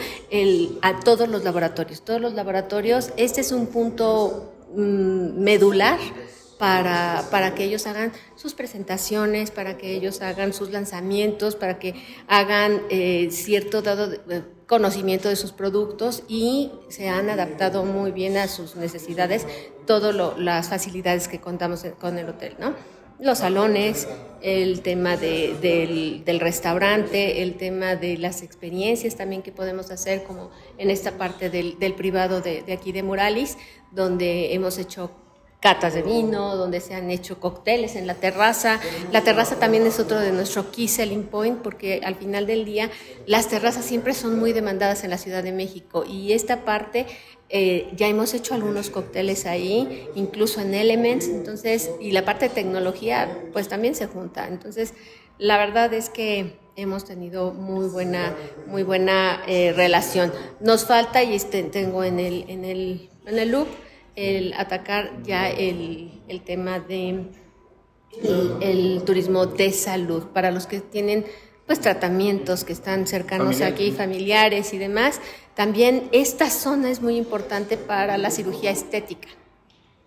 a 0.82 1.00
todos 1.00 1.28
los 1.28 1.44
laboratorios. 1.44 2.06
Todos 2.06 2.22
los 2.22 2.34
laboratorios, 2.34 3.12
este 3.18 3.42
es 3.42 3.52
un 3.52 3.68
punto 3.68 4.54
mm, 4.76 5.42
medular 5.42 5.98
para, 6.58 7.26
para, 7.32 7.56
que 7.56 7.64
ellos 7.66 7.86
hagan 7.88 8.12
sus 8.36 8.54
presentaciones, 8.54 9.52
para 9.52 9.78
que 9.78 9.94
ellos 9.96 10.22
hagan 10.22 10.54
sus 10.54 10.72
lanzamientos, 10.72 11.56
para 11.56 11.80
que 11.80 11.96
hagan 12.28 12.82
eh, 12.90 13.30
cierto 13.32 13.82
dado 13.82 14.10
conocimiento 14.68 15.30
de 15.30 15.36
sus 15.36 15.52
productos 15.52 16.24
y 16.28 16.72
se 16.90 17.10
han 17.10 17.30
adaptado 17.30 17.86
muy 17.86 18.12
bien 18.12 18.38
a 18.38 18.48
sus 18.48 18.76
necesidades 18.76 19.46
todas 19.86 20.16
las 20.40 20.70
facilidades 20.70 21.28
que 21.28 21.40
contamos 21.40 21.86
con 22.00 22.18
el 22.18 22.30
hotel, 22.30 22.56
¿no? 22.60 22.74
Los 23.18 23.38
salones, 23.38 24.10
el 24.42 24.82
tema 24.82 25.16
del, 25.16 25.62
del, 25.62 26.40
restaurante, 26.42 27.44
el 27.44 27.56
tema 27.56 27.96
de 27.96 28.18
las 28.18 28.42
experiencias 28.42 29.16
también 29.16 29.42
que 29.42 29.54
podemos 29.54 29.90
hacer, 29.90 30.24
como 30.24 30.52
en 30.78 30.90
esta 30.90 31.18
parte 31.18 31.50
del, 31.50 31.80
del 31.80 31.94
privado 31.94 32.42
de, 32.42 32.64
de 32.64 32.74
aquí 32.74 32.92
de 32.92 33.04
Moralis, 33.04 33.58
donde 33.92 34.54
hemos 34.54 34.78
hecho 34.78 35.12
catas 35.66 35.96
de 35.96 36.04
vino, 36.04 36.56
donde 36.58 36.80
se 36.80 36.94
han 36.94 37.10
hecho 37.10 37.40
cócteles 37.40 37.96
en 37.96 38.06
la 38.06 38.14
terraza. 38.14 38.80
La 39.12 39.22
terraza 39.22 39.56
también 39.56 39.88
es 39.88 40.00
otro 40.00 40.20
de 40.20 40.32
nuestro 40.32 40.70
key 40.70 40.88
selling 40.88 41.24
point 41.24 41.58
porque 41.58 42.02
al 42.06 42.14
final 42.14 42.46
del 42.46 42.66
día 42.66 42.92
las 43.26 43.48
terrazas 43.48 43.84
siempre 43.84 44.14
son 44.14 44.38
muy 44.38 44.54
demandadas 44.54 45.04
en 45.04 45.10
la 45.10 45.18
Ciudad 45.18 45.42
de 45.42 45.52
México 45.52 46.06
y 46.08 46.34
esta 46.34 46.66
parte 46.66 47.08
eh, 47.50 47.90
ya 47.96 48.08
hemos 48.08 48.36
hecho 48.36 48.54
algunos 48.54 48.92
cócteles 48.92 49.48
ahí, 49.48 50.08
incluso 50.14 50.62
en 50.62 50.76
Elements, 50.76 51.30
entonces, 51.30 51.90
y 52.00 52.12
la 52.12 52.24
parte 52.26 52.50
de 52.50 52.54
tecnología 52.54 53.36
pues 53.52 53.68
también 53.68 53.96
se 53.96 54.06
junta. 54.06 54.48
Entonces, 54.48 54.94
la 55.40 55.58
verdad 55.58 55.92
es 55.96 56.12
que 56.12 56.60
hemos 56.76 57.06
tenido 57.06 57.54
muy 57.54 57.88
buena, 57.88 58.36
muy 58.68 58.84
buena 58.84 59.42
eh, 59.48 59.74
relación. 59.76 60.32
Nos 60.60 60.86
falta, 60.86 61.24
y 61.24 61.34
este, 61.34 61.64
tengo 61.64 62.04
en 62.04 62.20
el, 62.20 62.46
en 62.50 62.66
el, 62.66 63.10
en 63.26 63.40
el 63.40 63.50
loop, 63.50 63.68
el 64.16 64.54
atacar 64.54 65.24
ya 65.24 65.50
el, 65.50 66.22
el 66.28 66.42
tema 66.42 66.80
de 66.80 67.26
el, 68.24 69.04
turismo 69.06 69.46
de 69.46 69.72
salud 69.72 70.24
para 70.34 70.52
los 70.52 70.68
que 70.68 70.80
tienen 70.80 71.26
pues 71.66 71.80
tratamientos 71.82 72.64
que 72.64 72.74
están 72.74 73.08
cercanos 73.08 73.62
aquí, 73.62 73.92
familiares 73.92 74.74
y 74.74 74.78
demás. 74.78 75.20
También 75.56 76.10
esta 76.12 76.50
zona 76.50 76.92
es 76.92 77.02
muy 77.02 77.18
importante 77.18 77.76
para 77.76 78.18
la 78.18 78.30
cirugía 78.30 78.70
estética. 78.70 79.30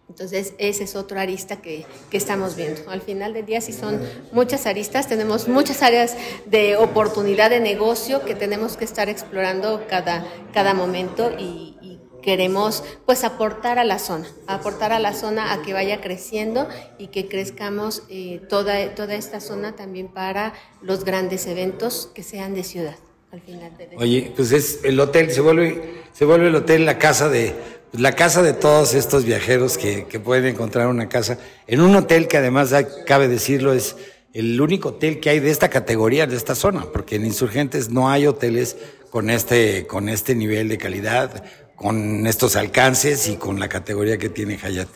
Entonces, 0.08 0.54
ese 0.56 0.84
es 0.84 0.96
otro 0.96 1.20
arista 1.20 1.60
que, 1.60 1.84
que, 2.10 2.16
estamos 2.16 2.56
viendo. 2.56 2.88
Al 2.90 3.02
final 3.02 3.34
del 3.34 3.44
día, 3.44 3.60
sí 3.60 3.74
son 3.74 4.00
muchas 4.32 4.64
aristas, 4.64 5.06
tenemos 5.06 5.48
muchas 5.48 5.82
áreas 5.82 6.16
de 6.46 6.76
oportunidad 6.76 7.50
de 7.50 7.60
negocio 7.60 8.24
que 8.24 8.34
tenemos 8.34 8.78
que 8.78 8.86
estar 8.86 9.10
explorando 9.10 9.84
cada, 9.86 10.26
cada 10.54 10.72
momento 10.72 11.30
y 11.38 11.76
queremos 12.22 12.84
pues 13.06 13.24
aportar 13.24 13.78
a 13.78 13.84
la 13.84 13.98
zona, 13.98 14.26
aportar 14.46 14.92
a 14.92 14.98
la 14.98 15.14
zona 15.14 15.52
a 15.52 15.62
que 15.62 15.72
vaya 15.72 16.00
creciendo 16.00 16.68
y 16.98 17.08
que 17.08 17.28
crezcamos 17.28 18.02
eh, 18.08 18.40
toda, 18.48 18.94
toda 18.94 19.14
esta 19.14 19.40
zona 19.40 19.76
también 19.76 20.08
para 20.08 20.54
los 20.82 21.04
grandes 21.04 21.46
eventos 21.46 22.10
que 22.14 22.22
sean 22.22 22.54
de 22.54 22.64
ciudad. 22.64 22.96
Al 23.30 23.42
final 23.42 23.76
de 23.76 23.90
Oye, 23.96 24.32
pues 24.34 24.52
es 24.52 24.80
el 24.84 24.98
hotel, 24.98 25.30
se 25.30 25.42
vuelve, 25.42 26.02
se 26.12 26.24
vuelve 26.24 26.48
el 26.48 26.54
hotel 26.54 26.86
la 26.86 26.98
casa 26.98 27.28
de, 27.28 27.54
la 27.92 28.12
casa 28.12 28.42
de 28.42 28.54
todos 28.54 28.94
estos 28.94 29.24
viajeros 29.24 29.76
que, 29.76 30.06
que 30.06 30.18
pueden 30.18 30.46
encontrar 30.46 30.88
una 30.88 31.10
casa 31.10 31.38
en 31.66 31.82
un 31.82 31.94
hotel 31.94 32.26
que 32.26 32.38
además, 32.38 32.74
cabe 33.06 33.28
decirlo, 33.28 33.74
es 33.74 33.96
el 34.32 34.60
único 34.60 34.90
hotel 34.90 35.20
que 35.20 35.30
hay 35.30 35.40
de 35.40 35.50
esta 35.50 35.68
categoría, 35.68 36.26
de 36.26 36.36
esta 36.36 36.54
zona, 36.54 36.86
porque 36.92 37.16
en 37.16 37.26
Insurgentes 37.26 37.90
no 37.90 38.08
hay 38.08 38.26
hoteles 38.26 38.76
con 39.10 39.30
este, 39.30 39.86
con 39.86 40.08
este 40.08 40.34
nivel 40.34 40.68
de 40.68 40.78
calidad, 40.78 41.44
con 41.78 42.26
estos 42.26 42.56
alcances 42.56 43.28
y 43.28 43.36
con 43.36 43.60
la 43.60 43.68
categoría 43.68 44.18
que 44.18 44.28
tiene 44.28 44.58
Hayat. 44.62 44.88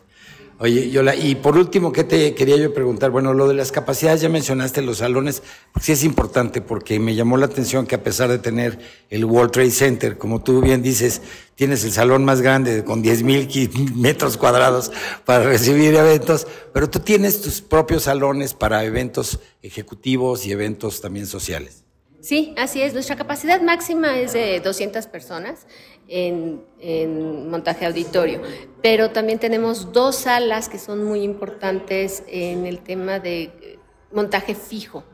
Oye, 0.59 0.90
Yola, 0.90 1.16
y 1.16 1.35
por 1.35 1.57
último, 1.57 1.90
¿qué 1.90 2.05
te 2.05 2.35
quería 2.35 2.57
yo 2.57 2.73
preguntar? 2.73 3.11
Bueno, 3.11 3.35
lo 3.35 3.49
de 3.49 3.55
las 3.55 3.73
capacidades, 3.73 4.21
ya 4.21 4.29
mencionaste 4.29 4.81
los 4.81 4.99
salones, 4.99 5.42
sí 5.81 5.90
es 5.90 6.05
importante 6.05 6.61
porque 6.61 7.01
me 7.01 7.16
llamó 7.16 7.37
la 7.37 7.47
atención 7.47 7.85
que 7.85 7.97
a 7.97 8.05
pesar 8.05 8.29
de 8.29 8.38
tener 8.38 8.79
el 9.11 9.25
World 9.25 9.51
Trade 9.51 9.73
Center, 9.73 10.18
como 10.18 10.40
tú 10.40 10.61
bien 10.61 10.81
dices, 10.81 11.21
tienes 11.57 11.83
el 11.83 11.90
salón 11.90 12.25
más 12.25 12.42
grande 12.42 12.85
con 12.85 13.03
10 13.03 13.25
mil 13.25 13.49
metros 13.97 14.37
cuadrados 14.37 14.92
para 15.25 15.42
recibir 15.42 15.97
eventos, 15.97 16.47
pero 16.73 16.88
tú 16.88 17.01
tienes 17.01 17.40
tus 17.40 17.61
propios 17.61 18.05
salones 18.05 18.55
para 18.55 18.85
eventos 18.85 19.40
ejecutivos 19.62 20.47
y 20.47 20.53
eventos 20.53 21.01
también 21.01 21.27
sociales. 21.27 21.83
Sí, 22.23 22.55
así 22.57 22.81
es. 22.81 22.95
Nuestra 22.95 23.17
capacidad 23.17 23.61
máxima 23.61 24.17
es 24.17 24.33
de 24.33 24.61
200 24.61 25.09
personas 25.09 25.67
en, 26.07 26.63
montaje 27.51 27.85
auditorio, 27.85 28.41
pero 28.81 29.11
también 29.11 29.41
tenemos 29.41 29.93
dos 29.93 30.17
salas 30.17 30.69
que 30.69 30.79
son 30.79 31.05
muy 31.05 31.23
importantes 31.23 32.23
en 32.29 32.65
el 32.65 32.79
tema 32.79 33.19
de 33.19 33.79
montaje 34.13 34.55
fijo 34.55 35.05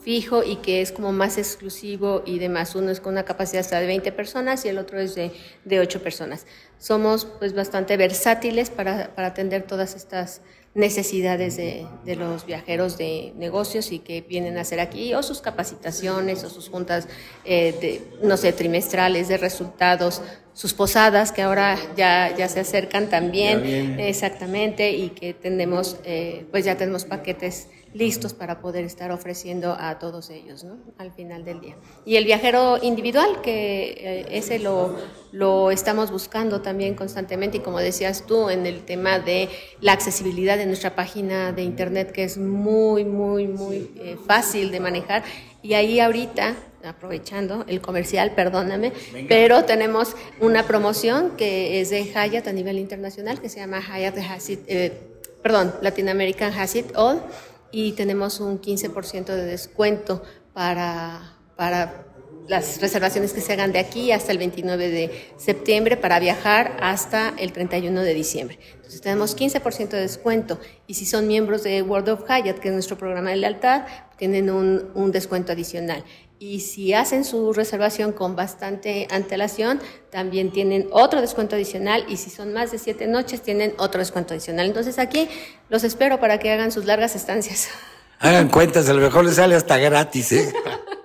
fijo 0.00 0.42
y 0.42 0.56
que 0.56 0.80
es 0.80 0.92
como 0.92 1.12
más 1.12 1.36
exclusivo 1.36 2.22
y 2.24 2.38
demás. 2.38 2.74
Uno 2.74 2.90
es 2.90 3.00
con 3.00 3.12
una 3.12 3.24
capacidad 3.24 3.60
hasta 3.60 3.78
de 3.78 3.86
20 3.86 4.10
personas 4.12 4.64
y 4.64 4.68
el 4.68 4.78
otro 4.78 4.98
es 4.98 5.14
de, 5.14 5.32
de 5.64 5.80
8 5.80 6.02
personas. 6.02 6.46
Somos 6.78 7.26
pues 7.26 7.52
bastante 7.52 7.96
versátiles 7.96 8.70
para, 8.70 9.14
para 9.14 9.28
atender 9.28 9.64
todas 9.64 9.96
estas 9.96 10.40
necesidades 10.74 11.56
de, 11.56 11.86
de, 12.04 12.16
los 12.16 12.46
viajeros 12.46 12.98
de 12.98 13.32
negocios 13.36 13.90
y 13.90 13.98
que 13.98 14.20
vienen 14.20 14.58
a 14.58 14.60
hacer 14.60 14.80
aquí, 14.80 15.14
o 15.14 15.22
sus 15.22 15.40
capacitaciones, 15.40 16.44
o 16.44 16.50
sus 16.50 16.68
juntas, 16.68 17.08
eh, 17.44 17.74
de, 17.80 18.02
no 18.26 18.36
sé, 18.36 18.52
trimestrales 18.52 19.28
de 19.28 19.38
resultados, 19.38 20.22
sus 20.52 20.74
posadas 20.74 21.32
que 21.32 21.42
ahora 21.42 21.78
ya, 21.96 22.34
ya 22.36 22.48
se 22.48 22.60
acercan 22.60 23.08
también, 23.08 23.98
exactamente, 24.00 24.92
y 24.92 25.10
que 25.10 25.34
tenemos, 25.34 25.96
eh, 26.04 26.46
pues 26.50 26.64
ya 26.64 26.76
tenemos 26.76 27.04
paquetes 27.04 27.68
listos 27.94 28.34
para 28.34 28.60
poder 28.60 28.84
estar 28.84 29.10
ofreciendo 29.10 29.76
a 29.78 29.98
todos 29.98 30.30
ellos 30.30 30.64
¿no? 30.64 30.78
al 30.98 31.12
final 31.12 31.44
del 31.44 31.60
día. 31.60 31.76
Y 32.04 32.16
el 32.16 32.24
viajero 32.24 32.78
individual, 32.82 33.40
que 33.42 33.90
eh, 33.98 34.26
ese 34.30 34.58
lo, 34.58 34.96
lo 35.32 35.70
estamos 35.70 36.10
buscando 36.10 36.60
también 36.60 36.94
constantemente 36.94 37.58
y 37.58 37.60
como 37.60 37.78
decías 37.78 38.24
tú 38.26 38.50
en 38.50 38.66
el 38.66 38.84
tema 38.84 39.18
de 39.18 39.48
la 39.80 39.92
accesibilidad 39.92 40.56
de 40.56 40.66
nuestra 40.66 40.94
página 40.94 41.52
de 41.52 41.62
internet, 41.62 42.12
que 42.12 42.24
es 42.24 42.38
muy, 42.38 43.04
muy, 43.04 43.46
muy 43.46 43.90
eh, 43.96 44.16
fácil 44.26 44.70
de 44.70 44.80
manejar. 44.80 45.24
Y 45.62 45.74
ahí 45.74 45.98
ahorita 46.00 46.56
aprovechando 46.84 47.64
el 47.66 47.80
comercial, 47.80 48.32
perdóname, 48.34 48.92
Venga. 49.12 49.28
pero 49.28 49.64
tenemos 49.64 50.14
una 50.40 50.64
promoción 50.66 51.32
que 51.36 51.80
es 51.80 51.90
de 51.90 52.04
Hyatt 52.04 52.46
a 52.46 52.52
nivel 52.52 52.78
internacional 52.78 53.40
que 53.40 53.48
se 53.48 53.58
llama 53.58 53.80
Hyatt 53.80 54.16
Hasid, 54.18 54.60
eh, 54.68 54.92
perdón, 55.42 55.74
Latin 55.82 56.08
American 56.08 56.52
Hasid 56.52 56.96
All 56.96 57.20
y 57.70 57.92
tenemos 57.92 58.40
un 58.40 58.60
15% 58.60 59.26
de 59.26 59.44
descuento 59.44 60.22
para, 60.52 61.36
para 61.56 62.06
las 62.48 62.80
reservaciones 62.80 63.32
que 63.32 63.40
se 63.40 63.52
hagan 63.52 63.72
de 63.72 63.78
aquí 63.78 64.10
hasta 64.10 64.32
el 64.32 64.38
29 64.38 64.88
de 64.88 65.32
septiembre 65.36 65.96
para 65.96 66.18
viajar 66.18 66.76
hasta 66.80 67.34
el 67.38 67.52
31 67.52 68.00
de 68.00 68.14
diciembre. 68.14 68.58
Entonces 68.74 69.02
tenemos 69.02 69.36
15% 69.36 69.90
de 69.90 70.00
descuento 70.00 70.58
y 70.86 70.94
si 70.94 71.04
son 71.04 71.26
miembros 71.26 71.62
de 71.62 71.82
World 71.82 72.08
of 72.08 72.24
Hyatt, 72.26 72.58
que 72.58 72.68
es 72.68 72.74
nuestro 72.74 72.96
programa 72.96 73.30
de 73.30 73.36
lealtad, 73.36 73.86
tienen 74.16 74.50
un, 74.50 74.90
un 74.94 75.12
descuento 75.12 75.52
adicional. 75.52 76.04
Y 76.40 76.60
si 76.60 76.94
hacen 76.94 77.24
su 77.24 77.52
reservación 77.52 78.12
con 78.12 78.36
bastante 78.36 79.08
antelación, 79.10 79.80
también 80.10 80.52
tienen 80.52 80.88
otro 80.92 81.20
descuento 81.20 81.56
adicional. 81.56 82.04
Y 82.08 82.16
si 82.16 82.30
son 82.30 82.52
más 82.52 82.70
de 82.70 82.78
siete 82.78 83.08
noches, 83.08 83.42
tienen 83.42 83.74
otro 83.78 83.98
descuento 83.98 84.34
adicional. 84.34 84.66
Entonces 84.66 85.00
aquí 85.00 85.28
los 85.68 85.82
espero 85.82 86.20
para 86.20 86.38
que 86.38 86.52
hagan 86.52 86.70
sus 86.70 86.84
largas 86.84 87.16
estancias. 87.16 87.68
Hagan 88.20 88.48
cuentas, 88.48 88.88
a 88.88 88.94
lo 88.94 89.00
mejor 89.00 89.24
les 89.24 89.36
sale 89.36 89.54
hasta 89.54 89.78
gratis, 89.78 90.32
¿eh? 90.32 90.52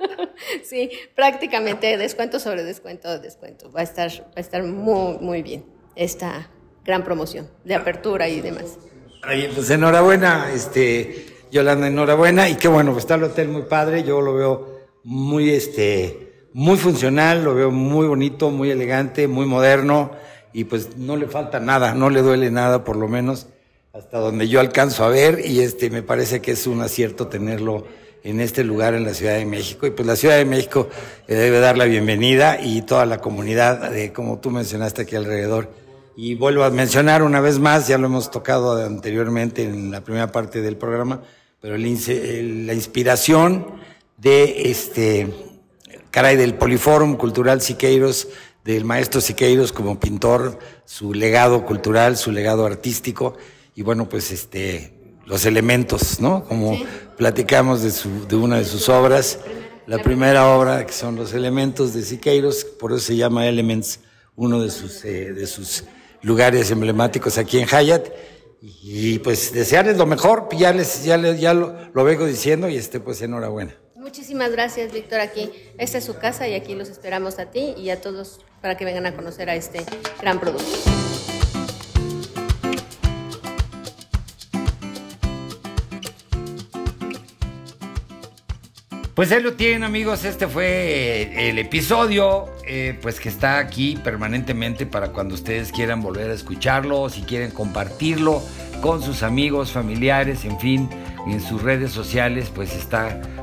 sí, 0.63 0.89
prácticamente 1.13 1.95
descuento 1.95 2.39
sobre 2.39 2.63
descuento, 2.63 3.19
descuento. 3.19 3.71
Va 3.71 3.81
a 3.81 3.83
estar, 3.83 4.09
va 4.09 4.33
a 4.37 4.39
estar 4.39 4.63
muy, 4.63 5.19
muy 5.19 5.43
bien 5.43 5.63
esta 5.95 6.49
gran 6.83 7.03
promoción 7.03 7.51
de 7.65 7.75
apertura 7.75 8.29
y 8.29 8.41
demás. 8.41 8.79
Ay, 9.21 9.47
pues 9.53 9.69
enhorabuena, 9.69 10.51
este, 10.53 11.27
Yolanda, 11.51 11.85
enhorabuena. 11.85 12.49
Y 12.49 12.55
qué 12.55 12.67
bueno, 12.67 12.93
pues 12.93 13.03
está 13.03 13.13
el 13.13 13.25
hotel 13.25 13.47
muy 13.47 13.61
padre. 13.61 14.03
Yo 14.03 14.19
lo 14.19 14.33
veo 14.33 14.72
muy, 15.03 15.49
este, 15.49 16.47
muy 16.53 16.77
funcional, 16.77 17.43
lo 17.43 17.55
veo 17.55 17.71
muy 17.71 18.07
bonito, 18.07 18.49
muy 18.51 18.71
elegante, 18.71 19.27
muy 19.27 19.45
moderno 19.45 20.11
y 20.53 20.65
pues 20.65 20.97
no 20.97 21.17
le 21.17 21.27
falta 21.27 21.59
nada, 21.59 21.93
no 21.93 22.09
le 22.09 22.21
duele 22.21 22.51
nada 22.51 22.83
por 22.83 22.95
lo 22.95 23.07
menos 23.07 23.47
hasta 23.93 24.19
donde 24.19 24.47
yo 24.47 24.59
alcanzo 24.59 25.03
a 25.03 25.09
ver 25.09 25.41
y 25.45 25.59
este 25.59 25.89
me 25.89 26.01
parece 26.01 26.41
que 26.41 26.51
es 26.51 26.65
un 26.65 26.81
acierto 26.81 27.27
tenerlo 27.27 27.85
en 28.23 28.39
este 28.39 28.63
lugar 28.63 28.93
en 28.93 29.03
la 29.03 29.13
Ciudad 29.13 29.35
de 29.35 29.45
México 29.45 29.85
y 29.85 29.91
pues 29.91 30.07
la 30.07 30.15
Ciudad 30.15 30.37
de 30.37 30.45
México 30.45 30.87
le 31.27 31.35
debe 31.35 31.59
dar 31.59 31.77
la 31.77 31.85
bienvenida 31.85 32.59
y 32.61 32.81
toda 32.83 33.05
la 33.05 33.19
comunidad 33.19 33.91
de 33.91 34.13
como 34.13 34.39
tú 34.39 34.49
mencionaste 34.49 35.03
aquí 35.03 35.15
alrededor. 35.15 35.69
Y 36.15 36.35
vuelvo 36.35 36.63
a 36.63 36.69
mencionar 36.69 37.23
una 37.23 37.41
vez 37.41 37.59
más 37.59 37.87
ya 37.87 37.97
lo 37.97 38.05
hemos 38.05 38.31
tocado 38.31 38.83
anteriormente 38.83 39.63
en 39.63 39.91
la 39.91 40.01
primera 40.01 40.31
parte 40.31 40.61
del 40.61 40.77
programa 40.77 41.21
pero 41.63 41.77
la 41.77 42.73
inspiración 42.73 43.65
de 44.23 44.71
este, 44.71 45.27
caray, 46.09 46.37
del 46.37 46.55
Poliforum 46.55 47.17
Cultural 47.17 47.61
Siqueiros, 47.61 48.29
del 48.63 48.85
maestro 48.85 49.19
Siqueiros 49.19 49.73
como 49.73 49.99
pintor, 49.99 50.57
su 50.85 51.13
legado 51.13 51.65
cultural, 51.65 52.15
su 52.15 52.31
legado 52.31 52.65
artístico, 52.65 53.35
y 53.75 53.81
bueno, 53.81 54.07
pues 54.07 54.31
este, 54.31 54.93
los 55.25 55.45
elementos, 55.45 56.21
¿no? 56.21 56.45
Como 56.45 56.75
sí. 56.75 56.85
platicamos 57.17 57.83
de, 57.83 57.91
su, 57.91 58.25
de 58.25 58.37
una 58.37 58.57
de 58.57 58.65
sus 58.65 58.87
obras, 58.87 59.39
la 59.87 60.01
primera 60.01 60.47
obra 60.55 60.85
que 60.85 60.93
son 60.93 61.17
los 61.17 61.33
elementos 61.33 61.93
de 61.93 62.03
Siqueiros, 62.03 62.63
por 62.63 62.93
eso 62.93 63.01
se 63.01 63.17
llama 63.17 63.47
Elements, 63.47 63.99
uno 64.37 64.61
de 64.61 64.71
sus, 64.71 65.03
eh, 65.03 65.33
de 65.33 65.45
sus 65.45 65.83
lugares 66.21 66.71
emblemáticos 66.71 67.37
aquí 67.37 67.59
en 67.59 67.67
Hyatt. 67.67 68.07
Y, 68.61 69.15
y 69.15 69.19
pues 69.19 69.51
desearles 69.51 69.97
lo 69.97 70.05
mejor, 70.05 70.47
ya 70.57 70.71
les, 70.71 71.03
ya 71.03 71.17
les, 71.17 71.41
ya 71.41 71.53
lo, 71.53 71.75
lo 71.93 72.03
vengo 72.05 72.25
diciendo 72.25 72.69
y 72.69 72.77
este, 72.77 73.01
pues 73.01 73.21
enhorabuena. 73.21 73.75
Muchísimas 74.03 74.51
gracias, 74.51 74.91
Víctor. 74.91 75.21
Aquí, 75.21 75.49
esta 75.77 75.97
es 75.97 76.03
su 76.03 76.17
casa 76.17 76.45
y 76.45 76.55
aquí 76.55 76.75
los 76.75 76.89
esperamos 76.89 77.39
a 77.39 77.51
ti 77.51 77.73
y 77.77 77.89
a 77.89 78.01
todos 78.01 78.41
para 78.61 78.75
que 78.75 78.83
vengan 78.83 79.05
a 79.05 79.15
conocer 79.15 79.49
a 79.49 79.55
este 79.55 79.79
gran 80.19 80.41
producto. 80.41 80.65
Pues 89.15 89.31
ahí 89.31 89.41
lo 89.41 89.53
tienen 89.53 89.83
amigos, 89.83 90.25
este 90.25 90.47
fue 90.47 91.49
el 91.49 91.57
episodio, 91.57 92.47
eh, 92.67 92.99
pues 93.01 93.21
que 93.21 93.29
está 93.29 93.57
aquí 93.59 93.95
permanentemente 94.03 94.85
para 94.85 95.13
cuando 95.13 95.35
ustedes 95.35 95.71
quieran 95.71 96.01
volver 96.01 96.29
a 96.29 96.33
escucharlo, 96.33 97.07
si 97.09 97.21
quieren 97.21 97.51
compartirlo 97.51 98.41
con 98.81 99.01
sus 99.01 99.23
amigos, 99.23 99.71
familiares, 99.71 100.43
en 100.43 100.59
fin, 100.59 100.89
en 101.25 101.39
sus 101.39 101.61
redes 101.61 101.91
sociales, 101.91 102.51
pues 102.53 102.75
está 102.75 103.21